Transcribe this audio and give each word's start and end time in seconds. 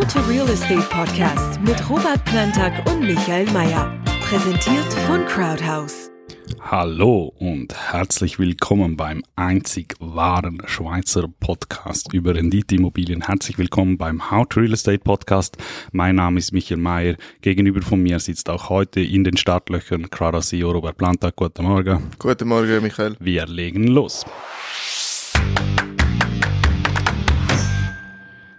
How 0.00 0.06
to 0.06 0.20
Real 0.20 0.48
Estate 0.48 0.80
Podcast 0.88 1.60
mit 1.60 1.90
Robert 1.90 2.24
Plantag 2.24 2.72
und 2.90 3.00
Michael 3.00 3.44
Mayer. 3.50 3.92
Präsentiert 4.22 4.90
von 5.06 5.26
Crowdhouse. 5.26 6.10
Hallo 6.58 7.34
und 7.38 7.74
herzlich 7.74 8.38
willkommen 8.38 8.96
beim 8.96 9.22
einzig 9.36 9.96
wahren 10.00 10.62
Schweizer 10.64 11.28
Podcast 11.40 12.14
über 12.14 12.34
Renditeimmobilien. 12.34 13.26
Herzlich 13.26 13.58
willkommen 13.58 13.98
beim 13.98 14.30
How 14.30 14.48
to 14.48 14.60
Real 14.60 14.72
Estate 14.72 15.00
Podcast. 15.00 15.58
Mein 15.92 16.14
Name 16.14 16.38
ist 16.38 16.52
Michael 16.52 16.80
Mayer. 16.80 17.16
Gegenüber 17.42 17.82
von 17.82 18.02
mir 18.02 18.20
sitzt 18.20 18.48
auch 18.48 18.70
heute 18.70 19.00
in 19.00 19.22
den 19.24 19.36
Startlöchern 19.36 20.08
Crowdhouse 20.08 20.48
CEO 20.48 20.70
Robert 20.70 20.96
Plantag. 20.96 21.36
Guten 21.36 21.64
Morgen. 21.64 22.10
Guten 22.18 22.48
Morgen, 22.48 22.82
Michael. 22.82 23.16
Wir 23.20 23.46
legen 23.46 23.86
los. 23.88 24.24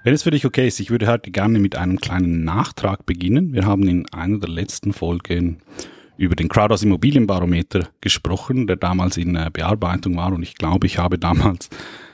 Wenn 0.04 0.15
es 0.15 0.23
für 0.23 0.31
dich 0.31 0.45
okay 0.45 0.68
ist, 0.68 0.79
ich 0.79 0.89
würde 0.89 1.05
heute 1.05 1.29
gerne 1.29 1.60
mit 1.60 1.75
einem 1.75 2.00
kleinen 2.00 2.43
Nachtrag 2.43 3.05
beginnen. 3.05 3.54
Wir 3.54 3.65
haben 3.65 3.87
in 3.87 4.11
einer 4.11 4.39
der 4.39 4.50
letzten 4.50 4.93
Folgen 4.93 5.59
über 6.18 6.36
den 6.36 6.50
Crowdhouse 6.50 6.82
Immobilienbarometer 6.82 7.87
gesprochen, 8.01 8.65
der 8.65 8.78
damals 8.78 9.18
in 9.18 9.36
äh, 9.36 9.51
Bearbeitung 9.54 10.18
war 10.18 10.33
und 10.33 10.42
ich 10.42 10.56
glaube, 10.56 10.87
ich 10.87 10.97
habe 10.97 11.19
damals 11.19 11.69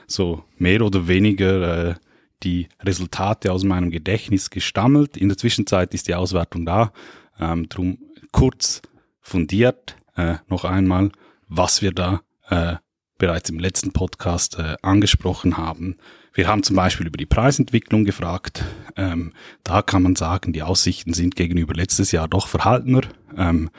so 0.06 0.44
mehr 0.58 0.82
oder 0.82 1.08
weniger 1.08 1.88
äh, 1.88 1.94
die 2.42 2.68
Resultate 2.84 3.50
aus 3.50 3.64
meinem 3.64 3.90
Gedächtnis 3.90 4.50
gestammelt. 4.50 5.16
In 5.16 5.28
der 5.28 5.38
Zwischenzeit 5.38 5.94
ist 5.94 6.08
die 6.08 6.14
Auswertung 6.14 6.66
da. 6.66 6.92
Ähm, 7.40 7.70
drum 7.70 7.98
kurz 8.32 8.82
fundiert 9.22 9.96
äh, 10.14 10.34
noch 10.48 10.66
einmal, 10.66 11.10
was 11.48 11.80
wir 11.80 11.92
da 11.92 12.20
äh, 12.50 12.76
bereits 13.16 13.48
im 13.48 13.58
letzten 13.58 13.92
Podcast 13.92 14.58
äh, 14.58 14.76
angesprochen 14.82 15.56
haben. 15.56 15.96
Wir 16.38 16.46
haben 16.46 16.62
zum 16.62 16.76
Beispiel 16.76 17.08
über 17.08 17.16
die 17.16 17.26
Preisentwicklung 17.26 18.04
gefragt. 18.04 18.64
Ähm, 18.94 19.32
da 19.64 19.82
kann 19.82 20.04
man 20.04 20.14
sagen, 20.14 20.52
die 20.52 20.62
Aussichten 20.62 21.12
sind 21.12 21.34
gegenüber 21.34 21.74
letztes 21.74 22.12
Jahr 22.12 22.28
doch 22.28 22.46
verhaltener. 22.46 23.00
Ähm, 23.36 23.70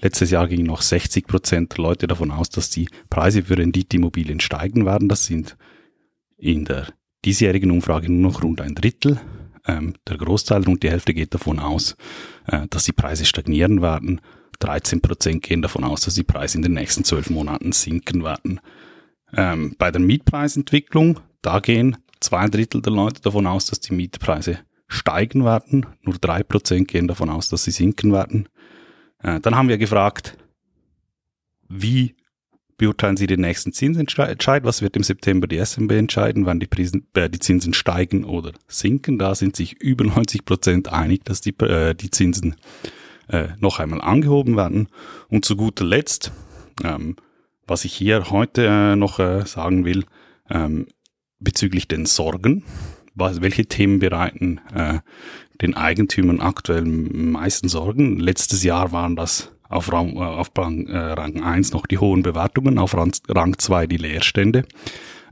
letztes 0.00 0.32
Jahr 0.32 0.48
gingen 0.48 0.66
noch 0.66 0.82
60 0.82 1.28
Prozent 1.28 1.76
der 1.76 1.84
Leute 1.84 2.08
davon 2.08 2.32
aus, 2.32 2.48
dass 2.48 2.70
die 2.70 2.88
Preise 3.08 3.44
für 3.44 3.56
Renditeimmobilien 3.56 4.40
steigen 4.40 4.84
werden. 4.84 5.08
Das 5.08 5.26
sind 5.26 5.56
in 6.38 6.64
der 6.64 6.88
diesjährigen 7.24 7.70
Umfrage 7.70 8.10
nur 8.10 8.32
noch 8.32 8.42
rund 8.42 8.62
ein 8.62 8.74
Drittel. 8.74 9.20
Ähm, 9.64 9.94
der 10.08 10.16
Großteil, 10.16 10.64
rund 10.64 10.82
die 10.82 10.90
Hälfte, 10.90 11.14
geht 11.14 11.34
davon 11.34 11.60
aus, 11.60 11.96
äh, 12.48 12.66
dass 12.68 12.82
die 12.82 12.92
Preise 12.92 13.26
stagnieren 13.26 13.80
werden. 13.80 14.20
13 14.58 15.00
Prozent 15.00 15.44
gehen 15.44 15.62
davon 15.62 15.84
aus, 15.84 16.00
dass 16.00 16.16
die 16.16 16.24
Preise 16.24 16.56
in 16.56 16.62
den 16.62 16.72
nächsten 16.72 17.04
zwölf 17.04 17.30
Monaten 17.30 17.70
sinken 17.70 18.24
werden. 18.24 18.58
Ähm, 19.32 19.76
bei 19.78 19.92
der 19.92 20.00
Mietpreisentwicklung, 20.00 21.20
da 21.42 21.60
gehen 21.60 21.96
zwei 22.20 22.46
Drittel 22.48 22.82
der 22.82 22.92
Leute 22.92 23.20
davon 23.22 23.46
aus, 23.46 23.66
dass 23.66 23.80
die 23.80 23.94
Mietpreise 23.94 24.58
steigen 24.86 25.44
werden. 25.44 25.86
Nur 26.02 26.16
drei 26.18 26.42
Prozent 26.42 26.88
gehen 26.88 27.08
davon 27.08 27.30
aus, 27.30 27.48
dass 27.48 27.64
sie 27.64 27.70
sinken 27.70 28.12
werden. 28.12 28.48
Äh, 29.22 29.40
dann 29.40 29.56
haben 29.56 29.68
wir 29.68 29.78
gefragt, 29.78 30.36
wie 31.68 32.14
beurteilen 32.78 33.16
Sie 33.16 33.26
den 33.26 33.40
nächsten 33.40 33.72
Zinsentscheid? 33.72 34.64
Was 34.64 34.80
wird 34.80 34.96
im 34.96 35.02
September 35.02 35.46
die 35.46 35.58
SMB 35.58 35.92
entscheiden, 35.92 36.46
wann 36.46 36.60
die, 36.60 36.68
äh, 37.14 37.28
die 37.28 37.40
Zinsen 37.40 37.74
steigen 37.74 38.24
oder 38.24 38.52
sinken? 38.68 39.18
Da 39.18 39.34
sind 39.34 39.56
sich 39.56 39.82
über 39.82 40.04
90 40.04 40.44
Prozent 40.44 40.88
einig, 40.90 41.24
dass 41.24 41.40
die, 41.40 41.58
äh, 41.60 41.94
die 41.94 42.10
Zinsen 42.10 42.56
äh, 43.28 43.48
noch 43.58 43.80
einmal 43.80 44.00
angehoben 44.00 44.56
werden. 44.56 44.88
Und 45.28 45.44
zu 45.44 45.56
guter 45.56 45.84
Letzt, 45.84 46.32
ähm, 46.82 47.16
was 47.66 47.84
ich 47.84 47.92
hier 47.92 48.30
heute 48.30 48.64
äh, 48.66 48.96
noch 48.96 49.18
äh, 49.18 49.44
sagen 49.44 49.84
will, 49.84 50.04
ähm, 50.48 50.86
bezüglich 51.40 51.88
den 51.88 52.06
Sorgen. 52.06 52.64
Was, 53.14 53.40
welche 53.40 53.66
Themen 53.66 53.98
bereiten 53.98 54.60
äh, 54.74 55.00
den 55.60 55.74
Eigentümern 55.74 56.40
aktuell 56.40 56.84
meisten 56.84 57.68
Sorgen? 57.68 58.18
Letztes 58.18 58.62
Jahr 58.62 58.92
waren 58.92 59.16
das 59.16 59.50
auf 59.68 59.92
Rang, 59.92 60.16
äh, 60.16 60.20
auf 60.20 60.50
Rang, 60.56 60.86
äh, 60.86 60.96
Rang 60.96 61.42
1 61.42 61.72
noch 61.72 61.86
die 61.86 61.98
hohen 61.98 62.22
Bewertungen, 62.22 62.78
auf 62.78 62.94
Rang, 62.94 63.12
Rang 63.28 63.58
2 63.58 63.86
die 63.86 63.96
Leerstände. 63.96 64.64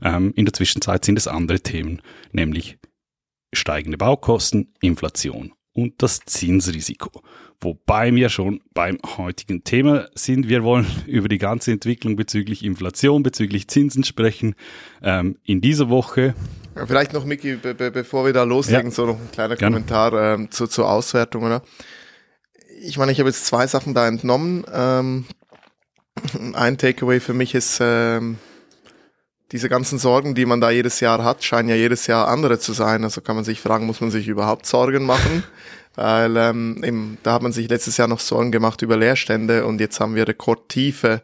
Ähm, 0.01 0.33
in 0.35 0.45
der 0.45 0.53
Zwischenzeit 0.53 1.05
sind 1.05 1.17
es 1.17 1.27
andere 1.27 1.59
Themen, 1.59 2.01
nämlich 2.31 2.77
steigende 3.53 3.97
Baukosten, 3.97 4.73
Inflation 4.81 5.53
und 5.77 6.01
das 6.01 6.21
Zinsrisiko. 6.25 7.11
Wobei 7.61 8.13
wir 8.13 8.29
schon 8.29 8.61
beim 8.73 8.97
heutigen 9.17 9.63
Thema 9.63 10.07
sind. 10.15 10.49
Wir 10.49 10.63
wollen 10.63 10.87
über 11.05 11.27
die 11.27 11.37
ganze 11.37 11.71
Entwicklung 11.71 12.15
bezüglich 12.15 12.65
Inflation, 12.65 13.21
bezüglich 13.21 13.67
Zinsen 13.67 14.03
sprechen. 14.03 14.55
Ähm, 15.03 15.37
in 15.43 15.61
dieser 15.61 15.89
Woche. 15.89 16.33
Vielleicht 16.87 17.13
noch, 17.13 17.25
Miki, 17.25 17.55
be 17.55 17.75
be 17.75 17.91
bevor 17.91 18.25
wir 18.25 18.33
da 18.33 18.43
loslegen, 18.43 18.87
ja. 18.87 18.91
so 18.91 19.05
noch 19.05 19.19
ein 19.19 19.31
kleiner 19.31 19.55
Gerne. 19.55 19.75
Kommentar 19.75 20.33
ähm, 20.33 20.49
zu, 20.49 20.65
zur 20.65 20.89
Auswertung. 20.89 21.43
Oder? 21.43 21.61
Ich 22.81 22.97
meine, 22.97 23.11
ich 23.11 23.19
habe 23.19 23.29
jetzt 23.29 23.45
zwei 23.45 23.67
Sachen 23.67 23.93
da 23.93 24.07
entnommen. 24.07 24.65
Ähm, 24.73 25.25
ein 26.53 26.79
Takeaway 26.79 27.19
für 27.19 27.33
mich 27.33 27.53
ist, 27.53 27.79
ähm, 27.81 28.37
diese 29.51 29.69
ganzen 29.69 29.97
Sorgen, 29.97 30.35
die 30.35 30.45
man 30.45 30.61
da 30.61 30.69
jedes 30.69 30.99
Jahr 30.99 31.23
hat, 31.23 31.43
scheinen 31.43 31.69
ja 31.69 31.75
jedes 31.75 32.07
Jahr 32.07 32.27
andere 32.27 32.59
zu 32.59 32.73
sein. 32.73 33.03
Also 33.03 33.21
kann 33.21 33.35
man 33.35 33.45
sich 33.45 33.61
fragen, 33.61 33.85
muss 33.85 34.01
man 34.01 34.11
sich 34.11 34.27
überhaupt 34.27 34.65
Sorgen 34.65 35.05
machen? 35.05 35.43
weil 35.97 36.37
ähm, 36.37 36.83
eben, 36.83 37.17
da 37.23 37.33
hat 37.33 37.41
man 37.41 37.51
sich 37.51 37.67
letztes 37.69 37.97
Jahr 37.97 38.07
noch 38.07 38.19
Sorgen 38.19 38.51
gemacht 38.51 38.83
über 38.83 38.97
Leerstände 38.97 39.65
und 39.65 39.81
jetzt 39.81 39.99
haben 39.99 40.13
wir 40.13 40.27
rekordtiefe 40.27 41.23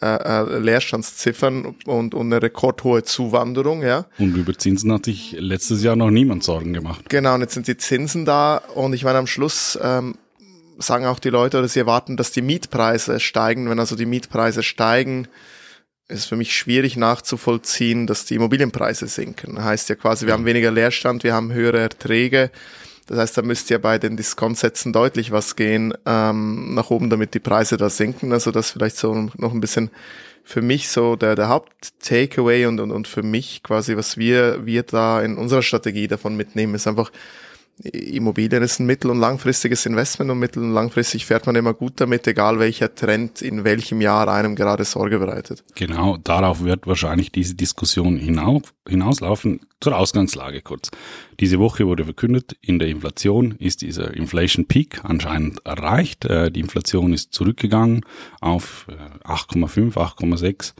äh, 0.00 0.06
äh, 0.06 0.58
Leerstandsziffern 0.58 1.74
und, 1.84 2.14
und 2.14 2.32
eine 2.32 2.42
rekordhohe 2.42 3.02
Zuwanderung, 3.02 3.82
ja. 3.82 4.06
Und 4.18 4.34
über 4.34 4.56
Zinsen 4.56 4.90
hat 4.92 5.04
sich 5.04 5.36
letztes 5.38 5.82
Jahr 5.82 5.96
noch 5.96 6.10
niemand 6.10 6.44
Sorgen 6.44 6.72
gemacht. 6.72 7.08
Genau, 7.10 7.34
und 7.34 7.42
jetzt 7.42 7.54
sind 7.54 7.68
die 7.68 7.76
Zinsen 7.76 8.24
da 8.24 8.56
und 8.74 8.94
ich 8.94 9.04
meine 9.04 9.18
am 9.18 9.26
Schluss 9.26 9.78
ähm, 9.82 10.16
sagen 10.78 11.04
auch 11.04 11.18
die 11.18 11.30
Leute 11.30 11.58
oder 11.58 11.68
sie 11.68 11.80
erwarten, 11.80 12.16
dass 12.16 12.32
die 12.32 12.42
Mietpreise 12.42 13.20
steigen. 13.20 13.68
Wenn 13.68 13.78
also 13.78 13.96
die 13.96 14.06
Mietpreise 14.06 14.62
steigen, 14.62 15.28
ist 16.08 16.26
für 16.26 16.36
mich 16.36 16.54
schwierig 16.54 16.96
nachzuvollziehen, 16.96 18.06
dass 18.06 18.24
die 18.24 18.36
Immobilienpreise 18.36 19.08
sinken. 19.08 19.62
Heißt 19.62 19.88
ja 19.88 19.94
quasi, 19.94 20.26
wir 20.26 20.32
haben 20.32 20.44
weniger 20.44 20.70
Leerstand, 20.70 21.24
wir 21.24 21.34
haben 21.34 21.52
höhere 21.52 21.80
Erträge 21.80 22.50
das 23.06 23.18
heißt, 23.18 23.38
da 23.38 23.42
müsste 23.42 23.74
ja 23.74 23.78
bei 23.78 23.98
den 23.98 24.16
Diskontsätzen 24.16 24.92
deutlich 24.92 25.30
was 25.30 25.54
gehen 25.54 25.94
ähm, 26.06 26.74
nach 26.74 26.90
oben, 26.90 27.08
damit 27.08 27.34
die 27.34 27.40
Preise 27.40 27.76
da 27.76 27.88
sinken. 27.88 28.32
Also 28.32 28.50
das 28.50 28.72
vielleicht 28.72 28.96
so 28.96 29.30
noch 29.36 29.52
ein 29.52 29.60
bisschen 29.60 29.90
für 30.42 30.60
mich 30.60 30.88
so 30.88 31.14
der, 31.14 31.36
der 31.36 31.48
Haupt-Takeaway 31.48 32.66
und, 32.66 32.80
und, 32.80 32.90
und 32.90 33.06
für 33.08 33.22
mich 33.22 33.62
quasi, 33.62 33.96
was 33.96 34.16
wir, 34.16 34.66
wir 34.66 34.82
da 34.82 35.22
in 35.22 35.36
unserer 35.38 35.62
Strategie 35.62 36.08
davon 36.08 36.36
mitnehmen, 36.36 36.74
ist 36.74 36.88
einfach, 36.88 37.12
Immobilien 37.82 38.62
ist 38.62 38.80
ein 38.80 38.86
mittel- 38.86 39.10
und 39.10 39.18
langfristiges 39.20 39.84
Investment 39.84 40.30
und 40.30 40.38
mittel- 40.38 40.62
und 40.62 40.72
langfristig 40.72 41.26
fährt 41.26 41.44
man 41.44 41.56
immer 41.56 41.74
gut 41.74 42.00
damit, 42.00 42.26
egal 42.26 42.58
welcher 42.58 42.94
Trend 42.94 43.42
in 43.42 43.64
welchem 43.64 44.00
Jahr 44.00 44.28
einem 44.28 44.56
gerade 44.56 44.84
Sorge 44.84 45.18
bereitet. 45.18 45.62
Genau, 45.74 46.16
darauf 46.16 46.64
wird 46.64 46.86
wahrscheinlich 46.86 47.32
diese 47.32 47.54
Diskussion 47.54 48.16
hinauf, 48.16 48.74
hinauslaufen. 48.88 49.60
Zur 49.78 49.98
Ausgangslage 49.98 50.62
kurz. 50.62 50.90
Diese 51.38 51.58
Woche 51.58 51.86
wurde 51.86 52.04
verkündet, 52.04 52.56
in 52.62 52.78
der 52.78 52.88
Inflation 52.88 53.52
ist 53.58 53.82
dieser 53.82 54.14
Inflation 54.14 54.64
Peak 54.64 55.04
anscheinend 55.04 55.64
erreicht. 55.66 56.24
Äh, 56.24 56.50
die 56.50 56.60
Inflation 56.60 57.12
ist 57.12 57.34
zurückgegangen 57.34 58.06
auf 58.40 58.86
8,5, 59.24 59.96
äh, 59.96 60.00
8,6 60.00 60.72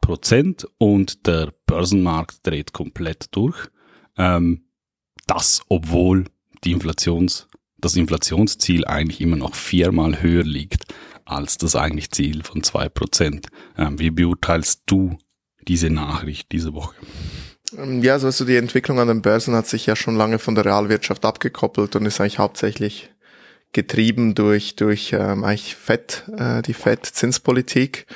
Prozent 0.00 0.68
und 0.78 1.26
der 1.26 1.52
Börsenmarkt 1.66 2.46
dreht 2.46 2.72
komplett 2.72 3.26
durch. 3.32 3.56
Ähm, 4.16 4.62
das, 5.26 5.62
obwohl 5.68 6.26
die 6.64 6.72
Inflations, 6.72 7.48
das 7.78 7.96
Inflationsziel 7.96 8.84
eigentlich 8.86 9.20
immer 9.20 9.36
noch 9.36 9.54
viermal 9.54 10.22
höher 10.22 10.44
liegt 10.44 10.84
als 11.26 11.58
das 11.58 11.76
eigentlich 11.76 12.10
Ziel 12.12 12.42
von 12.42 12.62
zwei 12.62 12.88
Prozent. 12.88 13.48
Ähm, 13.76 13.98
wie 13.98 14.10
beurteilst 14.10 14.82
du 14.86 15.18
diese 15.66 15.90
Nachricht 15.90 16.52
diese 16.52 16.72
Woche? 16.72 16.94
Ähm, 17.76 18.02
ja, 18.02 18.18
so 18.18 18.28
also 18.28 18.44
die 18.44 18.56
Entwicklung 18.56 19.00
an 19.00 19.08
den 19.08 19.22
Börsen 19.22 19.54
hat 19.54 19.66
sich 19.66 19.86
ja 19.86 19.96
schon 19.96 20.16
lange 20.16 20.38
von 20.38 20.54
der 20.54 20.64
Realwirtschaft 20.64 21.24
abgekoppelt 21.24 21.96
und 21.96 22.06
ist 22.06 22.20
eigentlich 22.20 22.38
hauptsächlich 22.38 23.10
getrieben 23.72 24.34
durch 24.34 24.76
durch 24.76 25.12
ähm, 25.12 25.44
eigentlich 25.44 25.74
Fed, 25.74 26.24
äh, 26.38 26.62
die 26.62 26.74
Fed-Zinspolitik 26.74 28.06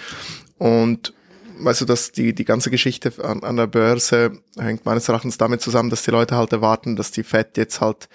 und 0.59 1.13
weißt 1.65 1.83
du, 1.83 1.85
dass 1.85 2.13
die, 2.13 2.35
die 2.35 2.45
ganze 2.45 2.71
Geschichte 2.71 3.13
an, 3.23 3.43
an 3.43 3.57
der 3.57 3.67
Börse 3.67 4.33
hängt 4.59 4.85
meines 4.85 5.09
Erachtens 5.09 5.39
damit 5.39 5.61
zusammen, 5.61 5.91
dass 5.91 6.03
die 6.03 6.11
Leute 6.11 6.37
halt 6.37 6.53
erwarten, 6.53 6.97
dass 6.97 7.11
die 7.11 7.23
Fed 7.23 7.57
jetzt 7.57 7.81
halt 7.81 8.09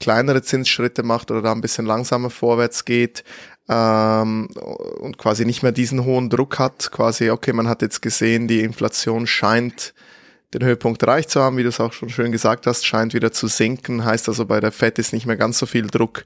kleinere 0.00 0.42
Zinsschritte 0.42 1.02
macht 1.02 1.30
oder 1.30 1.42
da 1.42 1.52
ein 1.52 1.60
bisschen 1.60 1.86
langsamer 1.86 2.30
vorwärts 2.30 2.84
geht 2.84 3.22
ähm, 3.68 4.48
und 4.98 5.18
quasi 5.18 5.44
nicht 5.44 5.62
mehr 5.62 5.72
diesen 5.72 6.04
hohen 6.04 6.30
Druck 6.30 6.58
hat. 6.58 6.90
Quasi, 6.90 7.30
okay, 7.30 7.52
man 7.52 7.68
hat 7.68 7.82
jetzt 7.82 8.00
gesehen, 8.00 8.48
die 8.48 8.60
Inflation 8.60 9.26
scheint 9.26 9.94
den 10.52 10.64
Höhepunkt 10.64 11.02
erreicht 11.02 11.30
zu 11.30 11.40
haben, 11.40 11.56
wie 11.56 11.62
du 11.62 11.68
es 11.68 11.78
auch 11.78 11.92
schon 11.92 12.08
schön 12.08 12.32
gesagt 12.32 12.66
hast, 12.66 12.84
scheint 12.84 13.14
wieder 13.14 13.30
zu 13.30 13.46
sinken. 13.46 14.04
Heißt 14.04 14.28
also, 14.28 14.46
bei 14.46 14.58
der 14.58 14.72
Fed 14.72 14.98
ist 14.98 15.12
nicht 15.12 15.26
mehr 15.26 15.36
ganz 15.36 15.58
so 15.58 15.66
viel 15.66 15.86
Druck 15.86 16.24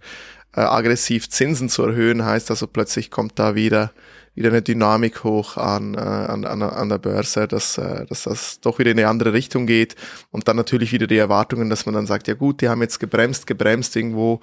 äh, 0.57 0.61
aggressiv 0.61 1.29
Zinsen 1.29 1.69
zu 1.69 1.83
erhöhen, 1.85 2.25
heißt 2.25 2.51
also 2.51 2.67
plötzlich 2.67 3.11
kommt 3.11 3.39
da 3.39 3.55
wieder 3.55 3.93
wieder 4.35 4.49
eine 4.49 4.63
Dynamik 4.63 5.23
hoch 5.23 5.57
an, 5.57 5.95
äh, 5.95 5.99
an, 5.99 6.45
an, 6.45 6.63
an 6.63 6.89
der 6.89 6.99
Börse, 6.99 7.47
dass, 7.47 7.79
äh, 7.79 8.05
dass 8.07 8.25
das 8.25 8.61
doch 8.61 8.79
wieder 8.79 8.91
in 8.91 8.99
eine 8.99 9.09
andere 9.09 9.33
Richtung 9.33 9.67
geht 9.67 9.95
und 10.33 10.49
dann 10.49 10.57
natürlich 10.57 10.93
wieder 10.93 11.07
die 11.07 11.17
Erwartungen, 11.17 11.71
dass 11.71 11.87
man 11.87 11.95
dann 11.95 12.07
sagt, 12.07 12.27
ja 12.27 12.35
gut, 12.35 12.61
die 12.61 12.69
haben 12.69 12.83
jetzt 12.83 12.99
gebremst, 12.99 13.47
gebremst 13.47 13.95
irgendwo 13.95 14.41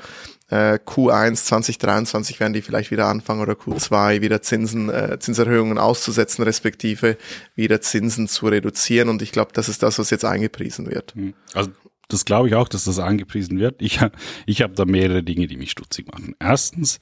äh, 0.50 0.80
Q1 0.86 1.44
2023 1.44 2.40
werden 2.40 2.54
die 2.54 2.62
vielleicht 2.62 2.92
wieder 2.92 3.07
anfangen 3.07 3.42
oder 3.42 3.54
Q2 3.54 4.22
wieder 4.22 4.42
Zinsen, 4.42 4.90
äh, 4.90 5.19
Zinserhöhungen 5.19 5.78
auszusetzen, 5.78 6.44
respektive 6.44 7.18
wieder 7.56 7.81
Zinsen 7.81 8.30
zu 8.30 8.48
reduzieren 8.48 9.10
und 9.10 9.22
ich 9.22 9.34
glaube, 9.34 9.52
das 9.54 9.68
ist 9.68 9.84
das, 9.84 10.00
was 10.00 10.10
jetzt 10.10 10.25
eingepriesen 10.25 10.90
wird. 10.90 11.16
Hm. 11.16 11.34
Also 11.54 11.72
das 12.12 12.25
glaube 12.25 12.48
ich 12.48 12.56
auch, 12.56 12.68
dass 12.68 12.86
das 12.86 13.00
eingepriesen 13.00 13.60
wird. 13.60 13.81
Ich, 13.81 14.00
ich 14.46 14.62
habe 14.62 14.74
da 14.74 14.86
mehrere 14.86 15.24
Dinge, 15.24 15.48
die 15.48 15.58
mich 15.58 15.72
stutzig 15.72 16.12
machen. 16.12 16.36
Erstens, 16.40 17.00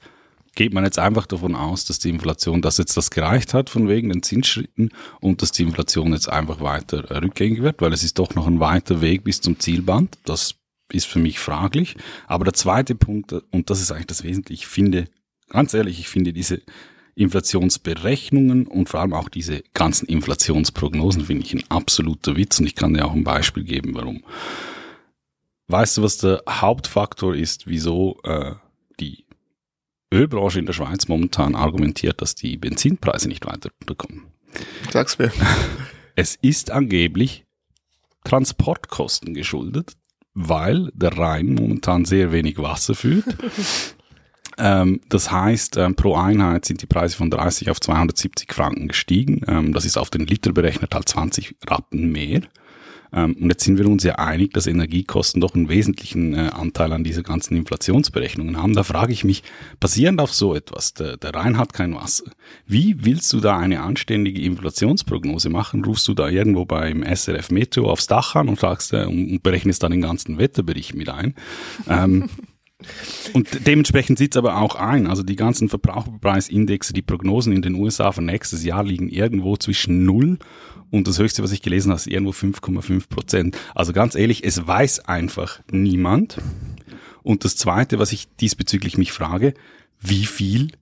geht 0.54 0.74
man 0.74 0.84
jetzt 0.84 0.98
einfach 0.98 1.26
davon 1.26 1.54
aus, 1.54 1.84
dass 1.84 1.98
die 1.98 2.10
Inflation, 2.10 2.62
dass 2.62 2.78
jetzt 2.78 2.96
das 2.96 3.10
gereicht 3.10 3.54
hat 3.54 3.70
von 3.70 3.88
wegen 3.88 4.08
den 4.08 4.22
Zinsschritten 4.22 4.90
und 5.20 5.42
dass 5.42 5.52
die 5.52 5.62
Inflation 5.62 6.12
jetzt 6.12 6.28
einfach 6.28 6.60
weiter 6.60 7.22
rückgängig 7.22 7.62
wird, 7.62 7.80
weil 7.80 7.92
es 7.92 8.02
ist 8.02 8.18
doch 8.18 8.34
noch 8.34 8.46
ein 8.46 8.60
weiter 8.60 9.00
Weg 9.00 9.24
bis 9.24 9.40
zum 9.40 9.58
Zielband. 9.58 10.18
Das 10.24 10.56
ist 10.92 11.06
für 11.06 11.20
mich 11.20 11.38
fraglich. 11.38 11.96
Aber 12.26 12.44
der 12.44 12.54
zweite 12.54 12.94
Punkt, 12.94 13.32
und 13.32 13.70
das 13.70 13.80
ist 13.80 13.92
eigentlich 13.92 14.06
das 14.06 14.24
Wesentliche, 14.24 14.64
ich 14.64 14.66
finde, 14.66 15.04
ganz 15.48 15.72
ehrlich, 15.72 16.00
ich 16.00 16.08
finde 16.08 16.32
diese 16.32 16.62
Inflationsberechnungen 17.14 18.66
und 18.66 18.88
vor 18.88 19.00
allem 19.00 19.12
auch 19.12 19.28
diese 19.28 19.62
ganzen 19.74 20.06
Inflationsprognosen 20.06 21.26
finde 21.26 21.44
ich 21.44 21.54
ein 21.54 21.64
absoluter 21.68 22.36
Witz 22.36 22.58
und 22.60 22.66
ich 22.66 22.74
kann 22.74 22.94
dir 22.94 23.04
auch 23.04 23.12
ein 23.12 23.24
Beispiel 23.24 23.64
geben, 23.64 23.94
warum. 23.94 24.22
Weißt 25.70 25.98
du, 25.98 26.02
was 26.02 26.18
der 26.18 26.42
Hauptfaktor 26.48 27.32
ist, 27.32 27.68
wieso 27.68 28.18
äh, 28.24 28.54
die 28.98 29.24
Ölbranche 30.12 30.58
in 30.58 30.66
der 30.66 30.72
Schweiz 30.72 31.06
momentan 31.06 31.54
argumentiert, 31.54 32.20
dass 32.20 32.34
die 32.34 32.56
Benzinpreise 32.56 33.28
nicht 33.28 33.46
weiter 33.46 33.70
runterkommen. 33.80 34.24
Sag's 34.90 35.18
mir. 35.18 35.32
Es 36.16 36.34
ist 36.42 36.70
angeblich 36.70 37.46
Transportkosten 38.24 39.32
geschuldet, 39.32 39.92
weil 40.34 40.90
der 40.92 41.16
Rhein 41.16 41.54
momentan 41.54 42.04
sehr 42.04 42.30
wenig 42.30 42.58
Wasser 42.58 42.94
führt. 42.94 43.24
ähm, 44.58 45.00
das 45.08 45.30
heißt, 45.30 45.78
ähm, 45.78 45.94
pro 45.94 46.16
Einheit 46.16 46.66
sind 46.66 46.82
die 46.82 46.86
Preise 46.86 47.16
von 47.16 47.30
30 47.30 47.70
auf 47.70 47.80
270 47.80 48.52
Franken 48.52 48.88
gestiegen. 48.88 49.42
Ähm, 49.46 49.72
das 49.72 49.86
ist 49.86 49.96
auf 49.96 50.10
den 50.10 50.26
Liter 50.26 50.52
berechnet 50.52 50.94
halt 50.94 51.08
20 51.08 51.54
Rappen 51.66 52.10
mehr. 52.12 52.42
Ähm, 53.12 53.36
und 53.40 53.48
jetzt 53.48 53.64
sind 53.64 53.78
wir 53.78 53.88
uns 53.88 54.04
ja 54.04 54.16
einig, 54.16 54.52
dass 54.52 54.66
Energiekosten 54.66 55.40
doch 55.40 55.54
einen 55.54 55.68
wesentlichen 55.68 56.34
äh, 56.34 56.50
Anteil 56.52 56.92
an 56.92 57.04
dieser 57.04 57.22
ganzen 57.22 57.56
Inflationsberechnungen 57.56 58.56
haben. 58.56 58.74
Da 58.74 58.82
frage 58.82 59.12
ich 59.12 59.24
mich, 59.24 59.42
basierend 59.78 60.20
auf 60.20 60.32
so 60.32 60.54
etwas, 60.54 60.94
der, 60.94 61.16
der 61.16 61.34
Rhein 61.34 61.58
hat 61.58 61.72
kein 61.72 61.94
Wasser. 61.94 62.30
Wie 62.66 63.04
willst 63.04 63.32
du 63.32 63.40
da 63.40 63.58
eine 63.58 63.80
anständige 63.80 64.42
Inflationsprognose 64.42 65.50
machen? 65.50 65.84
Rufst 65.84 66.06
du 66.08 66.14
da 66.14 66.28
irgendwo 66.28 66.64
beim 66.64 67.02
SRF 67.02 67.50
Meteo 67.50 67.90
aufs 67.90 68.06
Dach 68.06 68.34
an 68.34 68.48
und 68.48 68.60
sagst 68.60 68.92
äh, 68.92 69.04
und 69.04 69.42
berechnest 69.42 69.82
dann 69.82 69.92
den 69.92 70.02
ganzen 70.02 70.38
Wetterbericht 70.38 70.94
mit 70.94 71.08
ein? 71.08 71.34
Ähm, 71.88 72.28
Und 73.34 73.66
dementsprechend 73.66 74.18
sieht 74.18 74.34
es 74.34 74.38
aber 74.38 74.56
auch 74.56 74.74
ein. 74.74 75.06
Also 75.06 75.22
die 75.22 75.36
ganzen 75.36 75.68
Verbraucherpreisindexe, 75.68 76.92
die 76.92 77.02
Prognosen 77.02 77.52
in 77.52 77.62
den 77.62 77.74
USA 77.74 78.12
für 78.12 78.22
nächstes 78.22 78.64
Jahr 78.64 78.84
liegen 78.84 79.08
irgendwo 79.08 79.56
zwischen 79.56 80.04
0 80.04 80.38
und 80.90 81.06
das 81.06 81.18
höchste, 81.18 81.42
was 81.42 81.52
ich 81.52 81.62
gelesen 81.62 81.90
habe, 81.90 82.00
ist 82.00 82.06
irgendwo 82.06 82.32
5,5 82.32 83.08
Prozent. 83.08 83.56
Also 83.74 83.92
ganz 83.92 84.14
ehrlich, 84.14 84.44
es 84.44 84.66
weiß 84.66 85.00
einfach 85.06 85.60
niemand. 85.70 86.38
Und 87.22 87.44
das 87.44 87.56
Zweite, 87.56 87.98
was 87.98 88.12
ich 88.12 88.28
diesbezüglich 88.36 88.98
mich 88.98 89.12
frage, 89.12 89.54
wie 90.00 90.24
viel 90.24 90.72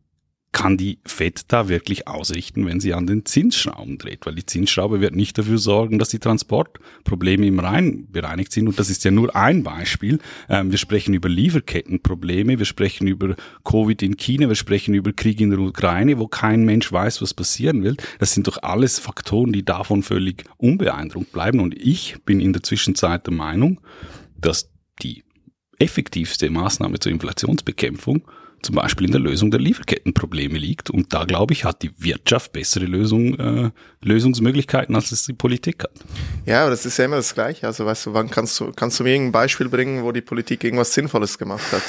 kann 0.59 0.77
die 0.77 0.99
FED 1.05 1.45
da 1.53 1.69
wirklich 1.69 2.09
ausrichten, 2.09 2.67
wenn 2.67 2.81
sie 2.81 2.93
an 2.93 3.07
den 3.07 3.25
Zinsschrauben 3.25 3.97
dreht? 3.97 4.27
Weil 4.27 4.35
die 4.35 4.45
Zinsschraube 4.45 5.01
wird 5.01 5.15
nicht 5.15 5.39
dafür 5.39 5.59
sorgen, 5.59 6.01
dass 6.01 6.09
die 6.09 6.19
Transportprobleme 6.19 7.47
im 7.47 7.61
Rhein 7.61 8.09
bereinigt 8.11 8.51
sind. 8.51 8.67
Und 8.67 8.77
das 8.77 8.91
ist 8.91 9.05
ja 9.05 9.13
nur 9.13 9.37
ein 9.37 9.63
Beispiel. 9.63 10.19
Ähm, 10.49 10.73
wir 10.73 10.79
sprechen 10.79 11.15
über 11.15 11.29
Lieferkettenprobleme, 11.29 12.59
wir 12.59 12.67
sprechen 12.67 13.07
über 13.07 13.37
Covid 13.63 14.03
in 14.03 14.17
China, 14.17 14.49
wir 14.49 14.57
sprechen 14.57 14.95
über 14.95 15.13
Krieg 15.13 15.41
in 15.41 15.51
der 15.51 15.61
Ukraine, 15.61 16.19
wo 16.19 16.27
kein 16.27 16.65
Mensch 16.65 16.91
weiß, 16.91 17.23
was 17.23 17.35
passieren 17.35 17.85
will. 17.85 17.97
Das 18.19 18.35
sind 18.35 18.49
doch 18.49 18.61
alles 18.61 18.99
Faktoren, 18.99 19.53
die 19.53 19.65
davon 19.65 20.03
völlig 20.03 20.43
unbeeindruckt 20.57 21.31
bleiben. 21.31 21.61
Und 21.61 21.81
ich 21.81 22.17
bin 22.25 22.41
in 22.41 22.53
der 22.53 22.65
Zwischenzeit 22.65 23.29
der 23.29 23.35
Meinung, 23.35 23.81
dass 24.37 24.71
die 25.03 25.23
effektivste 25.79 26.51
Maßnahme 26.51 26.99
zur 26.99 27.13
Inflationsbekämpfung 27.13 28.27
zum 28.63 28.77
Beispiel 28.77 29.07
in 29.07 29.13
der 29.13 29.21
Lösung 29.21 29.51
der 29.51 29.61
Lieferkettenprobleme 29.61 30.59
liegt. 30.59 30.91
Und 30.91 31.13
da, 31.13 31.25
glaube 31.25 31.53
ich, 31.53 31.65
hat 31.65 31.83
die 31.83 31.91
Wirtschaft 31.99 32.53
bessere 32.53 32.85
Lösung, 32.85 33.39
äh, 33.39 33.71
Lösungsmöglichkeiten, 34.03 34.95
als 34.95 35.13
es 35.13 35.27
die 35.27 35.33
Politik 35.33 35.85
hat. 35.85 35.93
Ja, 36.47 36.63
aber 36.63 36.71
das 36.71 36.87
ist 36.87 36.97
ja 36.99 37.05
immer 37.05 37.17
das 37.17 37.35
Gleiche. 37.35 37.67
Also 37.67 37.87
weißt 37.87 38.07
du, 38.07 38.15
wann 38.15 38.31
kannst 38.31 38.59
du, 38.61 38.73
kannst 38.73 38.99
du 39.01 39.05
mir 39.05 39.11
irgendein 39.11 39.33
Beispiel 39.33 39.69
bringen, 39.69 40.03
wo 40.03 40.13
die 40.13 40.21
Politik 40.21 40.65
irgendwas 40.65 40.95
Sinnvolles 40.95 41.39
gemacht 41.39 41.73
hat? 41.73 41.83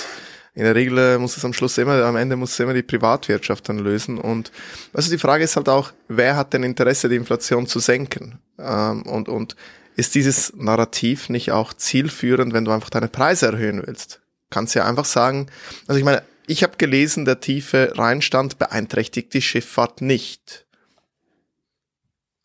In 0.56 0.63
der 0.63 0.75
Regel 0.75 0.98
äh, 0.98 1.18
muss 1.18 1.38
es 1.38 1.45
am 1.45 1.54
Schluss 1.54 1.77
immer, 1.77 2.04
am 2.04 2.16
Ende 2.16 2.36
muss 2.36 2.51
es 2.51 2.60
immer 2.60 2.74
die 2.74 2.81
Privatwirtschaft 2.81 3.69
dann 3.69 3.80
lösen. 3.80 4.18
Und 4.18 4.51
also 4.94 5.10
die 5.10 5.18
Frage 5.18 5.44
ist 5.44 5.56
halt 5.56 5.69
auch, 5.69 5.92
wer 6.07 6.36
hat 6.36 6.54
denn 6.54 6.63
Interesse, 6.63 7.07
die 7.07 7.16
Inflation 7.16 7.68
zu 7.68 7.80
senken? 7.80 8.39
Ähm, 8.57 9.04
und, 9.04 9.30
und 9.30 9.56
ist 9.95 10.16
dieses 10.16 10.54
Narrativ 10.56 11.30
nicht 11.30 11.51
auch 11.51 11.74
zielführend, 11.74 12.54
wenn 12.54 12.66
du 12.66 12.71
einfach 12.71 12.89
deine 12.89 13.07
Preise 13.07 13.48
erhöhen 13.48 13.83
willst? 13.86 14.21
Kannst 14.50 14.74
ja 14.74 14.86
einfach 14.86 15.06
sagen, 15.06 15.48
also 15.88 16.00
ich 16.00 16.06
meine, 16.06 16.24
ich 16.49 16.63
habe 16.63 16.77
gelesen, 16.77 17.25
der 17.25 17.39
tiefe 17.39 17.93
Rheinstand 17.95 18.57
beeinträchtigt 18.57 19.33
die 19.35 19.41
Schifffahrt 19.41 20.01
nicht. 20.01 20.65